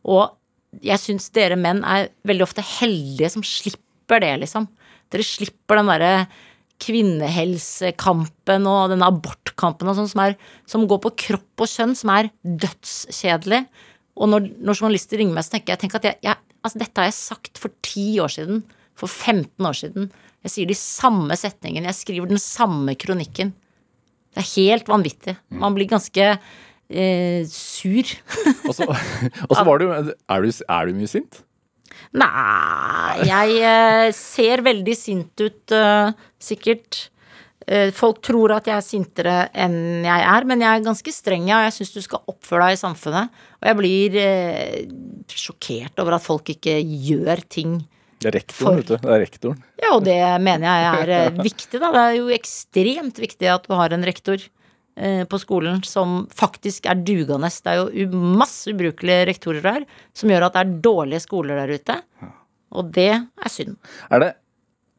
[0.09, 4.67] Og jeg syns dere menn er veldig ofte heldige som slipper det, liksom.
[5.13, 6.13] Dere slipper den derre
[6.83, 10.37] kvinnehelsekampen og denne abortkampen og sånn som, er-
[10.69, 13.63] som går på kropp og kjønn, som er dødskjedelig.
[14.15, 16.97] Og når, når journalister ringer meg, så tenker jeg, tenker at jeg, jeg Altså, dette
[16.97, 18.63] har jeg sagt for 10 år siden.
[18.97, 20.07] For 15 år siden.
[20.41, 21.91] Jeg sier de samme setningene.
[21.91, 23.51] Jeg skriver den samme kronikken.
[24.33, 25.35] Det er helt vanvittig.
[25.61, 28.15] Man blir ganske eh, sur.
[28.65, 31.43] Og så, og så var du er, du er du mye sint?
[32.17, 37.05] Nei, jeg eh, ser veldig sint ut, eh, sikkert.
[37.65, 41.47] Eh, folk tror at jeg er sintere enn jeg er, men jeg er ganske streng,
[41.49, 43.39] ja, og jeg syns du skal oppføre deg i samfunnet.
[43.57, 44.83] Og jeg blir eh,
[45.33, 47.79] sjokkert over at folk ikke gjør ting.
[48.21, 48.95] Det er rektoren, vet du.
[49.01, 49.63] Det er rektoren.
[49.81, 51.89] Ja, og det mener jeg er eh, viktig, da.
[51.95, 54.51] Det er jo ekstremt viktig at du har en rektor
[54.95, 57.49] på skolen som faktisk er dugende.
[57.51, 59.83] Det er jo masse ubrukelige rektorer der
[60.15, 61.97] som gjør at det er dårlige skoler der ute.
[62.71, 63.75] Og det er synd.
[64.07, 64.29] Er det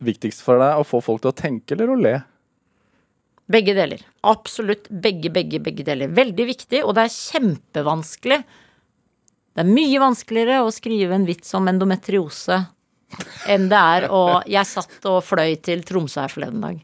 [0.05, 2.15] viktigst for deg å få folk til å tenke eller å le?
[3.47, 4.01] Begge deler.
[4.27, 6.11] Absolutt begge, begge, begge deler.
[6.11, 8.41] Veldig viktig, og det er kjempevanskelig.
[9.57, 12.65] Det er mye vanskeligere å skrive en vits om endometriose
[13.47, 16.81] enn det er å Jeg satt og fløy til Tromsø her forleden dag.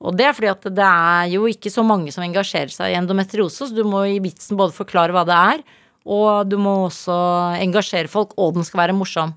[0.00, 2.96] Og det er fordi at det er jo ikke så mange som engasjerer seg i
[2.96, 5.62] endometriose, så du må i vitsen både forklare hva det er,
[6.08, 7.14] og du må også
[7.60, 9.34] engasjere folk, og den skal være morsom.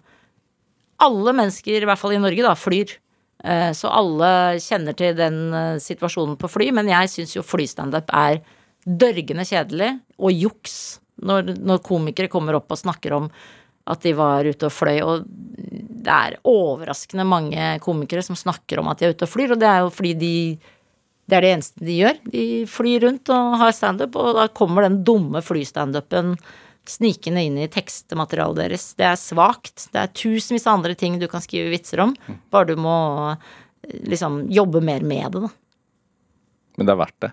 [1.04, 2.98] Alle mennesker, i hvert fall i Norge, da, flyr.
[3.44, 8.12] Eh, Så alle kjenner til den eh, situasjonen på fly, men jeg syns jo flystandup
[8.16, 8.40] er
[8.84, 10.78] dørgende kjedelig og juks
[11.24, 13.30] når, når komikere kommer opp og snakker om
[13.88, 18.90] at de var ute og fløy, og det er overraskende mange komikere som snakker om
[18.92, 20.36] at de er ute og flyr, og det er jo fordi de
[21.24, 22.18] det er det eneste de gjør.
[22.34, 26.34] De flyr rundt og har standup, og da kommer den dumme flystandupen
[26.90, 28.88] snikende inn i tekstmaterialet deres.
[29.00, 29.88] Det er svakt.
[29.94, 32.16] Det er tusenvis av andre ting du kan skrive vitser om,
[32.54, 32.98] bare du må
[33.34, 35.54] eh, liksom jobbe mer med det, da.
[36.78, 37.32] Men det er verdt det.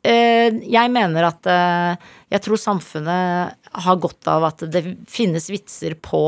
[0.00, 5.96] Eh, jeg mener at eh, jeg tror samfunnet har godt av at det finnes vitser
[6.00, 6.22] på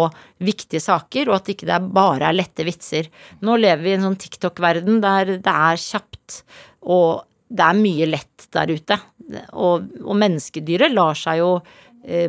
[0.45, 3.09] viktige saker, og at ikke det ikke bare er lette vitser.
[3.41, 6.43] Nå lever vi i en sånn TikTok-verden der det er kjapt,
[6.85, 8.99] og det er mye lett der ute.
[9.57, 11.51] Og, og menneskedyret lar seg jo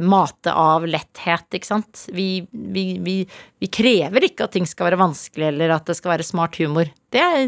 [0.05, 2.03] mate av letthet, ikke sant.
[2.13, 3.15] Vi, vi, vi,
[3.57, 6.91] vi krever ikke at ting skal være vanskelig, eller at det skal være smart humor.
[7.13, 7.47] Det er,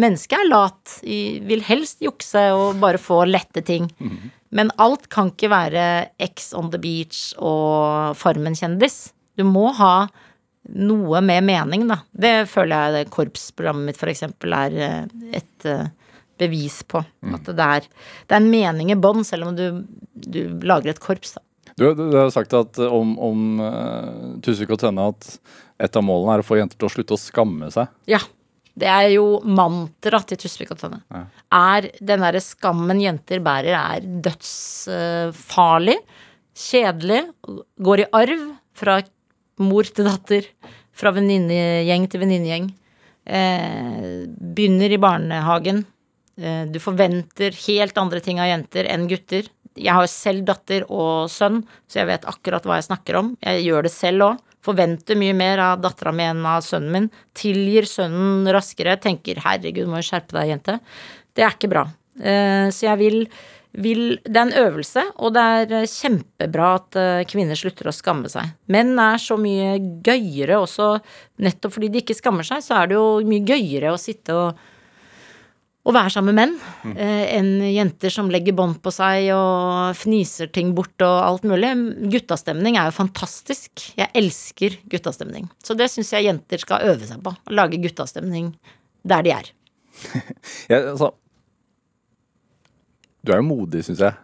[0.00, 0.96] mennesket er lat,
[1.46, 3.86] vil helst jukse og bare få lette ting.
[4.50, 5.84] Men alt kan ikke være
[6.26, 9.12] X on the beach og Farmen-kjendis.
[9.38, 10.08] Du må ha
[10.76, 12.00] noe med mening, da.
[12.12, 15.04] Det føler jeg det korpsprogrammet mitt eksempel er eh,
[15.40, 15.86] et eh,
[16.40, 17.00] bevis på.
[17.34, 17.86] At det er,
[18.26, 21.44] det er en mening i bånn, selv om du, du lager et korps, da.
[21.76, 25.30] Du, du, du har sagt at eh, om, om uh, Tusvik og Tønne at
[25.80, 27.90] et av målene er å få jenter til å slutte å skamme seg.
[28.10, 28.20] Ja.
[28.80, 31.02] Det er jo mantra til Tusvik og Tønne.
[31.12, 31.22] Ja.
[31.56, 35.98] Er den derre skammen jenter bærer, er dødsfarlig,
[36.56, 37.22] kjedelig,
[37.80, 38.44] går i arv
[38.78, 39.00] fra
[39.60, 40.46] mor til datter,
[40.96, 42.70] fra venninnegjeng til venninnegjeng.
[43.30, 45.84] Eh, begynner i barnehagen.
[46.40, 49.48] Eh, du forventer helt andre ting av jenter enn gutter.
[49.78, 53.34] Jeg har selv datter og sønn, så jeg vet akkurat hva jeg snakker om.
[53.44, 54.40] Jeg gjør det selv òg.
[54.60, 57.06] Forventer mye mer av dattera mi enn av sønnen min.
[57.38, 58.98] Tilgir sønnen raskere.
[59.00, 60.80] Tenker 'herregud, må jo skjerpe deg, jente'.
[61.34, 61.86] Det er ikke bra.
[62.20, 63.28] Eh, Så jeg vil,
[63.72, 67.94] vil Det er en øvelse, og det er eh, kjempebra at eh, kvinner slutter å
[67.94, 68.52] skamme seg.
[68.68, 71.00] Menn er så mye gøyere også,
[71.38, 74.58] nettopp fordi de ikke skammer seg, så er det jo mye gøyere å sitte og
[75.80, 80.50] å være sammen med menn eh, enn jenter som legger bånd på seg og fniser
[80.52, 81.70] ting bort og alt mulig.
[82.12, 83.86] Guttastemning er jo fantastisk.
[83.96, 85.48] Jeg elsker guttastemning.
[85.64, 87.32] Så det syns jeg jenter skal øve seg på.
[87.32, 88.52] Å lage guttastemning
[89.08, 89.48] der de er.
[90.70, 91.14] ja, altså,
[93.24, 94.16] du er jo modig, syns jeg.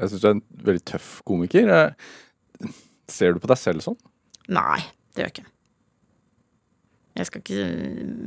[0.00, 1.74] Jeg syns du er en veldig tøff komiker.
[1.74, 2.70] Eh,
[3.10, 3.98] Ser du på deg selv sånn?
[4.54, 4.78] Nei,
[5.10, 5.50] det gjør jeg ikke.
[7.18, 7.64] Jeg skal ikke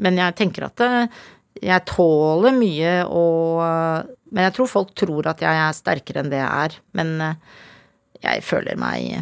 [0.03, 0.89] Men jeg tenker at det,
[1.61, 3.61] jeg tåler mye og
[4.33, 6.77] Men jeg tror folk tror at jeg er sterkere enn det jeg er.
[6.97, 7.35] Men eh,
[8.23, 9.21] jeg føler meg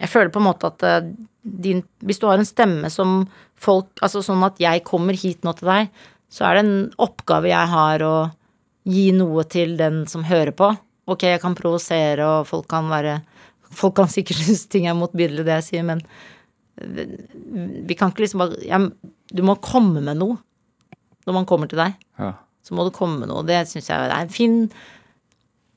[0.00, 1.12] Jeg føler på en måte at eh,
[1.44, 5.54] din Hvis du har en stemme som folk Altså sånn at jeg kommer hit nå
[5.58, 5.92] til deg,
[6.32, 8.16] så er det en oppgave jeg har å
[8.84, 10.66] gi noe til den som hører på.
[11.08, 13.20] Ok, jeg kan provosere, og folk kan være
[13.74, 16.02] Folk kan sikkert synes ting er motbydelig, det jeg sier, men
[16.74, 18.80] vi kan ikke liksom bare ja,
[19.30, 20.38] Du må komme med noe
[21.24, 21.96] når man kommer til deg.
[22.20, 22.32] Ja.
[22.64, 23.44] Så må du komme noe.
[23.46, 24.62] Det syns jeg er en fin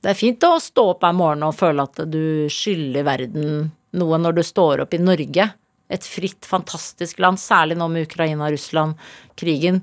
[0.03, 4.19] Det er fint å stå opp hver morgen og føle at du skylder verden noe
[4.21, 5.49] når du står opp i Norge.
[5.89, 9.81] Et fritt, fantastisk land, særlig nå med Ukraina-Russland-krigen.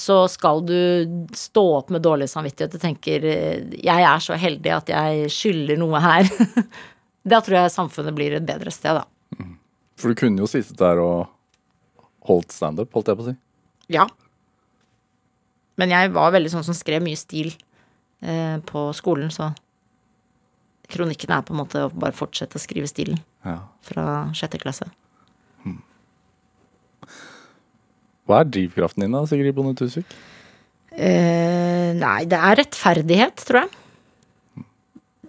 [0.00, 3.24] så skal du stå opp med dårlig samvittighet og tenker
[3.76, 6.30] jeg er så heldig at jeg skylder noe her.
[7.32, 9.04] da tror jeg samfunnet blir et bedre sted, da.
[10.00, 11.28] For du kunne jo sittet der og
[12.28, 13.36] holdt standup, holdt jeg på å si.
[13.92, 14.06] Ja.
[15.80, 17.48] Men jeg var veldig sånn som skrev mye stil
[18.20, 19.50] eh, på skolen, så
[20.90, 23.56] kronikken er på en måte å bare fortsette å skrive stilen Ja.
[23.86, 24.04] fra
[24.36, 24.86] sjette klasse.
[28.28, 30.08] Hva er drivkraften din da, Sigrid Bonde Tusvik?
[30.92, 33.70] Eh, nei, det er rettferdighet, tror jeg.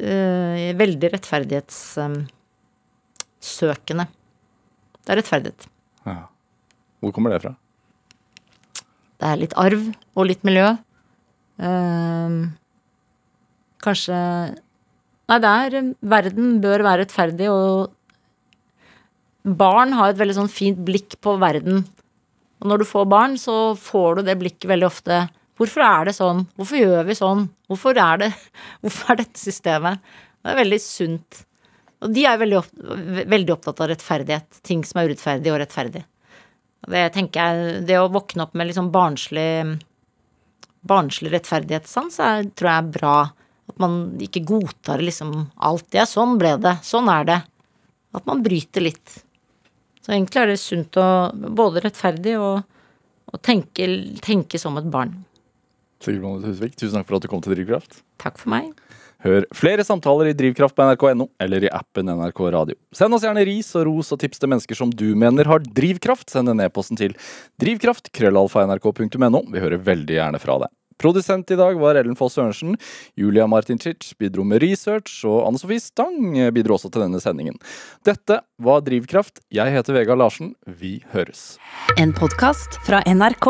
[0.01, 4.05] Eh, veldig rettferdighetssøkende.
[5.01, 5.61] det er rettferdighet.
[6.05, 6.19] Ja.
[7.01, 7.53] Hvor kommer det fra?
[9.21, 9.81] Det er litt arv
[10.21, 10.69] og litt miljø.
[11.61, 12.43] Um,
[13.83, 14.17] kanskje
[15.31, 17.91] Nei, det er Verden bør være rettferdig, og
[19.47, 21.85] barn har et veldig sånn fint blikk på verden.
[22.61, 25.21] Og når du får barn, så får du det blikket veldig ofte.
[25.57, 26.43] Hvorfor er det sånn?
[26.57, 27.45] Hvorfor gjør vi sånn?
[27.71, 28.29] Hvorfor er, det,
[28.83, 30.03] hvorfor er dette systemet?
[30.41, 31.43] Det er veldig sunt.
[32.01, 32.61] Og de er veldig,
[33.29, 34.61] veldig opptatt av rettferdighet.
[34.65, 36.03] Ting som er urettferdig og rettferdig.
[36.91, 39.49] Det tenker jeg, det å våkne opp med liksom barnslig
[40.87, 43.15] barnslig rettferdighetssans er, tror jeg er bra.
[43.71, 45.87] At man ikke godtar liksom alt.
[45.95, 46.77] Ja, sånn ble det.
[46.85, 47.39] Sånn er det.
[48.17, 49.21] At man bryter litt.
[50.01, 52.63] Så egentlig er det sunt å både rettferdig og,
[53.31, 53.87] og tenke,
[54.25, 55.13] tenke som et barn.
[56.01, 58.01] Sigrid Bonde Husvik, tusen takk for at du kom til Drivkraft.
[58.21, 58.71] Takk for meg.
[59.21, 62.77] Hør flere samtaler i Drivkraft på nrk.no eller i appen NRK Radio.
[62.95, 66.31] Send oss gjerne ris og ros og tips til mennesker som du mener har drivkraft.
[66.33, 67.13] Send en e-posten til
[67.61, 69.43] drivkraft krøllalfa.nrk.no.
[69.53, 70.73] Vi hører veldig gjerne fra deg.
[71.01, 72.75] Produsent i dag var Ellen Foss Sørensen.
[73.17, 77.57] Julia Martincic bidro med research, og Anne Sofie Stang bidro også til denne sendingen.
[78.05, 79.41] Dette var Drivkraft.
[79.49, 80.53] Jeg heter Vegard Larsen.
[80.65, 81.55] Vi høres.
[81.97, 83.49] En podkast fra NRK.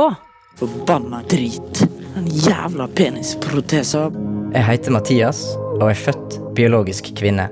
[0.62, 1.84] Forbanna drit.
[2.16, 4.12] Den jævla penisproteser.
[4.52, 5.38] Jeg heter Mathias
[5.78, 7.46] og er født biologisk kvinne.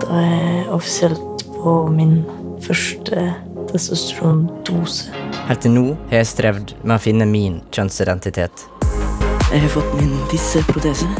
[0.00, 2.22] Da er jeg offisielt på min
[2.64, 3.26] første
[3.68, 5.10] testosterondose.
[5.44, 8.64] Helt til nå har jeg strevd med å finne min kjønnsidentitet.
[9.52, 11.10] Jeg har fått min tisseprotese.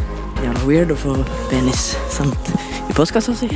[0.41, 1.19] Jævla weird å få
[1.53, 2.49] penis sendt
[2.89, 3.51] i postkassa si.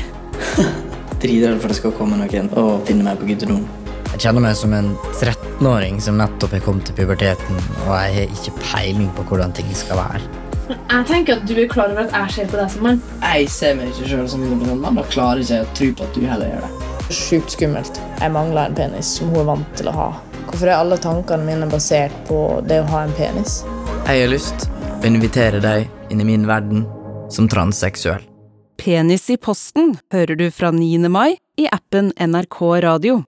[1.25, 3.65] Dritredd for det skal komme noen og finne meg på guttedoen.
[4.13, 4.93] Jeg kjenner meg som en
[5.23, 9.73] 13-åring som nettopp har kommet til puberteten, og jeg har ikke peiling på hvordan ting
[9.73, 10.42] skal være.
[10.73, 13.01] Jeg tenker at du er klar over at jeg ser på deg som mann.
[13.23, 16.19] Jeg ser meg ikke sjøl som 100 mann, og klarer ikke å tro på at
[16.19, 16.91] du heller gjør det.
[17.13, 18.01] Sjukt skummelt.
[18.21, 20.11] Jeg mangler en penis som hun er vant til å ha.
[20.49, 23.63] Hvorfor er alle tankene mine basert på det å ha en penis?
[24.07, 24.69] Jeg har lyst
[24.99, 26.87] å invitere deg inn i min verden
[27.33, 28.25] som transseksuell.
[28.83, 31.09] Penis i posten hører du fra 9.
[31.13, 33.21] mai i appen NRK Radio.